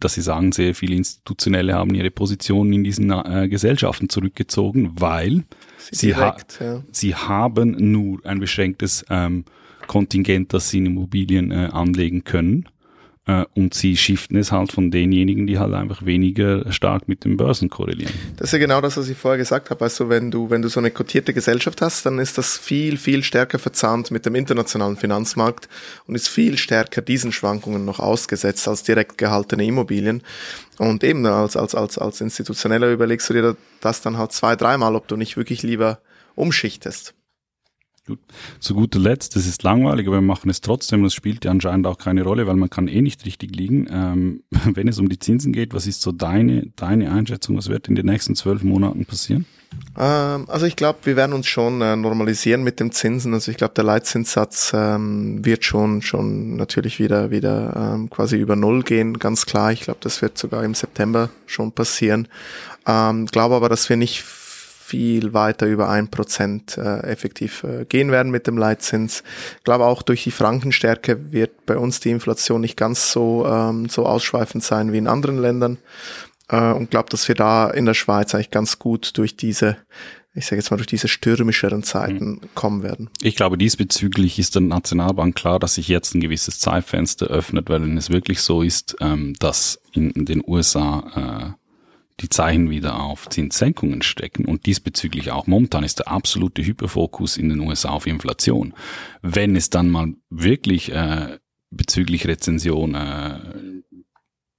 dass 0.00 0.14
sie 0.14 0.22
sagen, 0.22 0.52
sehr 0.52 0.74
viele 0.74 0.94
Institutionelle 0.94 1.74
haben 1.74 1.94
ihre 1.94 2.10
Positionen 2.10 2.72
in 2.72 2.84
diesen 2.84 3.10
äh, 3.10 3.48
Gesellschaften 3.48 4.08
zurückgezogen, 4.08 4.92
weil 4.98 5.44
sie, 5.78 5.96
sie, 5.96 6.06
direkt, 6.08 6.60
ha 6.60 6.64
ja. 6.64 6.82
sie 6.92 7.14
haben 7.14 7.92
nur 7.92 8.24
ein 8.24 8.38
beschränktes 8.38 9.04
ähm, 9.10 9.44
Kontingent, 9.86 10.52
das 10.52 10.70
sie 10.70 10.78
in 10.78 10.86
Immobilien 10.86 11.50
äh, 11.50 11.68
anlegen 11.72 12.24
können 12.24 12.68
und 13.54 13.74
sie 13.74 13.96
shiften 13.96 14.38
es 14.38 14.52
halt 14.52 14.72
von 14.72 14.90
denjenigen, 14.90 15.46
die 15.46 15.58
halt 15.58 15.74
einfach 15.74 16.04
weniger 16.06 16.72
stark 16.72 17.08
mit 17.08 17.24
den 17.24 17.36
Börsen 17.36 17.68
korrelieren. 17.68 18.12
Das 18.36 18.48
ist 18.48 18.52
ja 18.52 18.58
genau 18.58 18.80
das, 18.80 18.96
was 18.96 19.08
ich 19.08 19.18
vorher 19.18 19.36
gesagt 19.36 19.68
habe. 19.68 19.84
Also 19.84 20.08
wenn 20.08 20.30
du, 20.30 20.48
wenn 20.48 20.62
du 20.62 20.68
so 20.68 20.80
eine 20.80 20.90
kotierte 20.90 21.34
Gesellschaft 21.34 21.82
hast, 21.82 22.06
dann 22.06 22.18
ist 22.18 22.38
das 22.38 22.56
viel, 22.56 22.96
viel 22.96 23.22
stärker 23.22 23.58
verzahnt 23.58 24.10
mit 24.10 24.24
dem 24.24 24.34
internationalen 24.34 24.96
Finanzmarkt 24.96 25.68
und 26.06 26.14
ist 26.14 26.28
viel 26.28 26.56
stärker 26.56 27.02
diesen 27.02 27.30
Schwankungen 27.30 27.84
noch 27.84 28.00
ausgesetzt 28.00 28.66
als 28.66 28.82
direkt 28.82 29.18
gehaltene 29.18 29.66
Immobilien. 29.66 30.22
Und 30.78 31.04
eben 31.04 31.26
als, 31.26 31.56
als, 31.56 31.74
als, 31.74 31.98
als 31.98 32.22
Institutioneller 32.22 32.90
überlegst 32.90 33.28
du 33.28 33.34
dir 33.34 33.56
das 33.82 34.00
dann 34.00 34.16
halt 34.16 34.32
zwei, 34.32 34.56
dreimal, 34.56 34.94
ob 34.94 35.06
du 35.06 35.16
nicht 35.16 35.36
wirklich 35.36 35.62
lieber 35.62 35.98
umschichtest. 36.34 37.14
Gut. 38.08 38.20
Zu 38.58 38.74
guter 38.74 38.98
Letzt, 38.98 39.36
das 39.36 39.46
ist 39.46 39.62
langweilig, 39.64 40.06
aber 40.06 40.16
wir 40.16 40.22
machen 40.22 40.48
es 40.48 40.62
trotzdem. 40.62 41.02
Das 41.02 41.12
spielt 41.12 41.44
ja 41.44 41.50
anscheinend 41.50 41.86
auch 41.86 41.98
keine 41.98 42.22
Rolle, 42.22 42.46
weil 42.46 42.56
man 42.56 42.70
kann 42.70 42.88
eh 42.88 43.02
nicht 43.02 43.26
richtig 43.26 43.54
liegen. 43.54 43.86
Ähm, 43.90 44.42
wenn 44.74 44.88
es 44.88 44.98
um 44.98 45.10
die 45.10 45.18
Zinsen 45.18 45.52
geht, 45.52 45.74
was 45.74 45.86
ist 45.86 46.00
so 46.00 46.10
deine, 46.10 46.68
deine 46.74 47.12
Einschätzung? 47.12 47.58
Was 47.58 47.68
wird 47.68 47.86
in 47.86 47.96
den 47.96 48.06
nächsten 48.06 48.34
zwölf 48.34 48.62
Monaten 48.62 49.04
passieren? 49.04 49.44
Ähm, 49.98 50.48
also 50.48 50.64
ich 50.64 50.74
glaube, 50.74 51.00
wir 51.02 51.16
werden 51.16 51.34
uns 51.34 51.48
schon 51.48 51.82
äh, 51.82 51.96
normalisieren 51.96 52.62
mit 52.62 52.80
dem 52.80 52.92
Zinsen. 52.92 53.34
Also 53.34 53.50
ich 53.50 53.58
glaube, 53.58 53.74
der 53.74 53.84
Leitzinssatz 53.84 54.72
ähm, 54.74 55.44
wird 55.44 55.66
schon 55.66 56.00
schon 56.00 56.56
natürlich 56.56 56.98
wieder 56.98 57.30
wieder 57.30 57.94
ähm, 57.94 58.08
quasi 58.08 58.38
über 58.38 58.56
Null 58.56 58.84
gehen, 58.84 59.18
ganz 59.18 59.44
klar. 59.44 59.70
Ich 59.70 59.82
glaube, 59.82 60.00
das 60.00 60.22
wird 60.22 60.38
sogar 60.38 60.64
im 60.64 60.74
September 60.74 61.28
schon 61.44 61.72
passieren. 61.72 62.26
Ähm, 62.86 63.26
glaube 63.26 63.56
aber, 63.56 63.68
dass 63.68 63.90
wir 63.90 63.98
nicht 63.98 64.24
viel 64.88 65.34
weiter 65.34 65.66
über 65.66 65.90
ein 65.90 66.08
Prozent 66.08 66.78
äh, 66.78 67.00
effektiv 67.00 67.62
äh, 67.62 67.84
gehen 67.84 68.10
werden 68.10 68.32
mit 68.32 68.46
dem 68.46 68.56
Leitzins. 68.56 69.22
Ich 69.58 69.64
glaube 69.64 69.84
auch 69.84 70.00
durch 70.00 70.24
die 70.24 70.30
Frankenstärke 70.30 71.30
wird 71.30 71.66
bei 71.66 71.76
uns 71.76 72.00
die 72.00 72.10
Inflation 72.10 72.62
nicht 72.62 72.76
ganz 72.76 73.12
so 73.12 73.46
ähm, 73.46 73.88
so 73.90 74.06
ausschweifend 74.06 74.64
sein 74.64 74.92
wie 74.92 74.98
in 74.98 75.06
anderen 75.06 75.38
Ländern 75.38 75.76
äh, 76.48 76.72
und 76.72 76.90
glaube, 76.90 77.10
dass 77.10 77.28
wir 77.28 77.34
da 77.34 77.68
in 77.68 77.84
der 77.84 77.94
Schweiz 77.94 78.34
eigentlich 78.34 78.50
ganz 78.50 78.78
gut 78.78 79.18
durch 79.18 79.36
diese 79.36 79.76
ich 80.34 80.46
sage 80.46 80.56
jetzt 80.56 80.70
mal 80.70 80.76
durch 80.76 80.86
diese 80.86 81.08
stürmischeren 81.08 81.82
Zeiten 81.82 82.30
mhm. 82.30 82.40
kommen 82.54 82.82
werden. 82.82 83.10
Ich 83.20 83.34
glaube, 83.34 83.58
diesbezüglich 83.58 84.38
ist 84.38 84.54
der 84.54 84.62
Nationalbank 84.62 85.34
klar, 85.34 85.58
dass 85.58 85.74
sich 85.74 85.88
jetzt 85.88 86.14
ein 86.14 86.20
gewisses 86.20 86.60
Zeitfenster 86.60 87.26
öffnet, 87.26 87.68
weil 87.68 87.82
wenn 87.82 87.96
es 87.96 88.08
wirklich 88.08 88.40
so 88.40 88.62
ist, 88.62 88.96
ähm, 89.00 89.34
dass 89.40 89.80
in, 89.92 90.10
in 90.12 90.26
den 90.26 90.42
USA 90.46 91.54
äh, 91.56 91.57
die 92.20 92.28
Zeichen 92.28 92.70
wieder 92.70 93.00
auf 93.00 93.28
Zinssenkungen 93.28 94.02
stecken 94.02 94.44
und 94.44 94.66
diesbezüglich 94.66 95.30
auch 95.30 95.46
momentan 95.46 95.84
ist 95.84 96.00
der 96.00 96.08
absolute 96.08 96.64
Hyperfokus 96.64 97.36
in 97.36 97.48
den 97.48 97.60
USA 97.60 97.90
auf 97.90 98.06
Inflation. 98.06 98.74
Wenn 99.22 99.54
es 99.54 99.70
dann 99.70 99.90
mal 99.90 100.14
wirklich 100.28 100.92
äh, 100.92 101.38
bezüglich 101.70 102.26
Rezension 102.26 102.94
äh, 102.94 103.38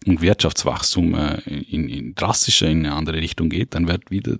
und 0.05 0.21
Wirtschaftswachstum 0.21 1.15
äh, 1.15 1.39
in, 1.49 1.89
in 1.89 2.15
drastischer 2.15 2.67
in 2.67 2.85
eine 2.85 2.95
andere 2.95 3.17
Richtung 3.17 3.49
geht, 3.49 3.75
dann 3.75 3.87
wird 3.87 4.09
wieder 4.09 4.37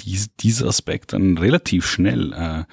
dies, 0.00 0.34
dieser 0.36 0.66
Aspekt 0.66 1.12
dann 1.12 1.38
relativ 1.38 1.86
schnell 1.86 2.32
äh, 2.32 2.64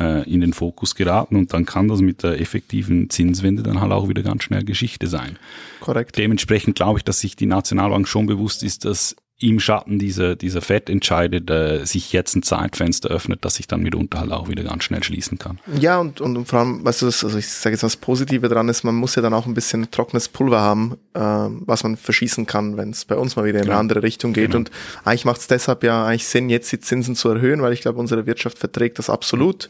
äh, 0.00 0.28
in 0.28 0.40
den 0.40 0.52
Fokus 0.52 0.94
geraten 0.94 1.36
und 1.36 1.52
dann 1.52 1.66
kann 1.66 1.88
das 1.88 2.00
mit 2.00 2.22
der 2.22 2.40
effektiven 2.40 3.10
Zinswende 3.10 3.62
dann 3.62 3.80
halt 3.80 3.92
auch 3.92 4.08
wieder 4.08 4.22
ganz 4.22 4.44
schnell 4.44 4.64
Geschichte 4.64 5.06
sein. 5.06 5.38
Korrekt. 5.80 6.16
Dementsprechend 6.18 6.76
glaube 6.76 6.98
ich, 6.98 7.04
dass 7.04 7.20
sich 7.20 7.36
die 7.36 7.46
Nationalbank 7.46 8.08
schon 8.08 8.26
bewusst 8.26 8.62
ist, 8.62 8.84
dass 8.84 9.14
im 9.40 9.58
Schatten 9.58 9.98
dieser, 9.98 10.36
dieser 10.36 10.62
Fett 10.62 10.88
entscheidet, 10.88 11.50
äh, 11.50 11.84
sich 11.84 12.12
jetzt 12.12 12.36
ein 12.36 12.42
Zeitfenster 12.42 13.08
öffnet, 13.08 13.44
dass 13.44 13.56
sich 13.56 13.66
dann 13.66 13.82
mitunter 13.82 14.20
halt 14.20 14.30
auch 14.30 14.48
wieder 14.48 14.62
ganz 14.62 14.84
schnell 14.84 15.02
schließen 15.02 15.38
kann. 15.38 15.58
Ja, 15.80 15.98
und, 15.98 16.20
und 16.20 16.46
vor 16.46 16.60
allem, 16.60 16.84
weißt 16.84 17.02
du, 17.02 17.06
das, 17.06 17.24
also 17.24 17.36
ich 17.36 17.48
sage 17.48 17.74
jetzt 17.74 17.82
mal, 17.82 17.88
das 17.88 17.96
Positive 17.96 18.48
dran 18.48 18.68
ist, 18.68 18.84
man 18.84 18.94
muss 18.94 19.16
ja 19.16 19.22
dann 19.22 19.34
auch 19.34 19.46
ein 19.46 19.54
bisschen 19.54 19.90
trockenes 19.90 20.28
Pulver 20.28 20.60
haben, 20.60 20.96
äh, 21.14 21.20
was 21.20 21.82
man 21.82 21.96
verschießen 21.96 22.46
kann, 22.46 22.76
wenn 22.76 22.90
es 22.90 23.04
bei 23.04 23.16
uns 23.16 23.34
mal 23.34 23.44
wieder 23.44 23.58
in 23.58 23.64
genau. 23.64 23.74
eine 23.74 23.80
andere 23.80 24.04
Richtung 24.04 24.34
geht. 24.34 24.52
Genau. 24.52 24.58
Und 24.58 24.70
eigentlich 25.04 25.24
macht 25.24 25.40
es 25.40 25.48
deshalb 25.48 25.82
ja 25.82 26.06
eigentlich 26.06 26.28
Sinn, 26.28 26.48
jetzt 26.48 26.70
die 26.70 26.78
Zinsen 26.78 27.16
zu 27.16 27.28
erhöhen, 27.28 27.60
weil 27.60 27.72
ich 27.72 27.80
glaube, 27.80 27.98
unsere 27.98 28.26
Wirtschaft 28.26 28.58
verträgt 28.58 29.00
das 29.00 29.10
absolut. 29.10 29.68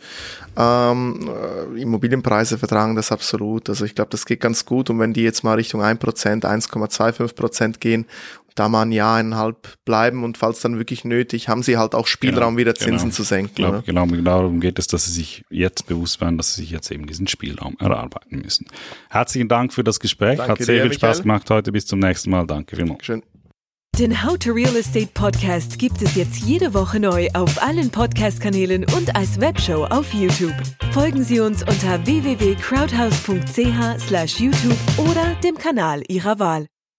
Ähm, 0.58 1.30
äh, 1.74 1.80
Immobilienpreise 1.80 2.58
vertragen 2.58 2.96
das 2.96 3.10
absolut. 3.10 3.70
Also 3.70 3.86
ich 3.86 3.94
glaube, 3.94 4.10
das 4.10 4.26
geht 4.26 4.40
ganz 4.40 4.66
gut. 4.66 4.90
Und 4.90 4.98
wenn 4.98 5.14
die 5.14 5.22
jetzt 5.22 5.42
mal 5.42 5.54
Richtung 5.54 5.80
1%, 5.80 6.42
1,25% 6.42 7.78
gehen 7.78 8.04
da 8.54 8.68
mal 8.68 8.82
ein 8.82 8.92
Jahr, 8.92 9.16
eineinhalb 9.16 9.74
bleiben 9.84 10.24
und 10.24 10.38
falls 10.38 10.60
dann 10.60 10.78
wirklich 10.78 11.04
nötig, 11.04 11.48
haben 11.48 11.62
sie 11.62 11.76
halt 11.76 11.94
auch 11.94 12.06
Spielraum, 12.06 12.56
genau, 12.56 12.58
wieder 12.58 12.74
Zinsen 12.74 13.08
genau. 13.08 13.14
zu 13.14 13.22
senken. 13.22 13.54
Glaub, 13.54 13.84
genau, 13.84 14.06
genau 14.06 14.22
darum 14.22 14.60
geht 14.60 14.78
es, 14.78 14.86
dass 14.86 15.06
sie 15.06 15.12
sich 15.12 15.44
jetzt 15.50 15.86
bewusst 15.86 16.20
werden, 16.20 16.36
dass 16.36 16.54
sie 16.54 16.62
sich 16.62 16.70
jetzt 16.70 16.90
eben 16.90 17.06
diesen 17.06 17.26
Spielraum 17.26 17.76
erarbeiten 17.80 18.40
müssen. 18.42 18.66
Herzlichen 19.10 19.48
Dank 19.48 19.72
für 19.72 19.84
das 19.84 20.00
Gespräch. 20.00 20.38
Danke 20.38 20.52
Hat 20.52 20.62
sehr 20.62 20.76
dir, 20.76 20.82
viel 20.82 20.92
Spaß 20.92 21.18
Michael. 21.18 21.22
gemacht 21.22 21.50
heute. 21.50 21.72
Bis 21.72 21.86
zum 21.86 21.98
nächsten 21.98 22.30
Mal. 22.30 22.46
Danke 22.46 22.76
vielmals. 22.76 22.98
Dankeschön. 22.98 23.22
Den 23.98 24.24
How 24.24 24.36
to 24.36 24.50
Real 24.50 24.74
Estate 24.74 25.10
Podcast 25.14 25.78
gibt 25.78 26.02
es 26.02 26.16
jetzt 26.16 26.38
jede 26.38 26.74
Woche 26.74 26.98
neu 26.98 27.28
auf 27.32 27.62
allen 27.62 27.90
Podcast-Kanälen 27.90 28.84
und 28.96 29.14
als 29.14 29.40
Webshow 29.40 29.84
auf 29.84 30.12
YouTube. 30.12 30.52
Folgen 30.92 31.22
Sie 31.22 31.38
uns 31.38 31.62
unter 31.62 32.04
www.crowdhouse.ch/youtube 32.04 34.98
oder 34.98 35.36
dem 35.44 35.56
Kanal 35.56 36.02
Ihrer 36.08 36.40
Wahl. 36.40 36.66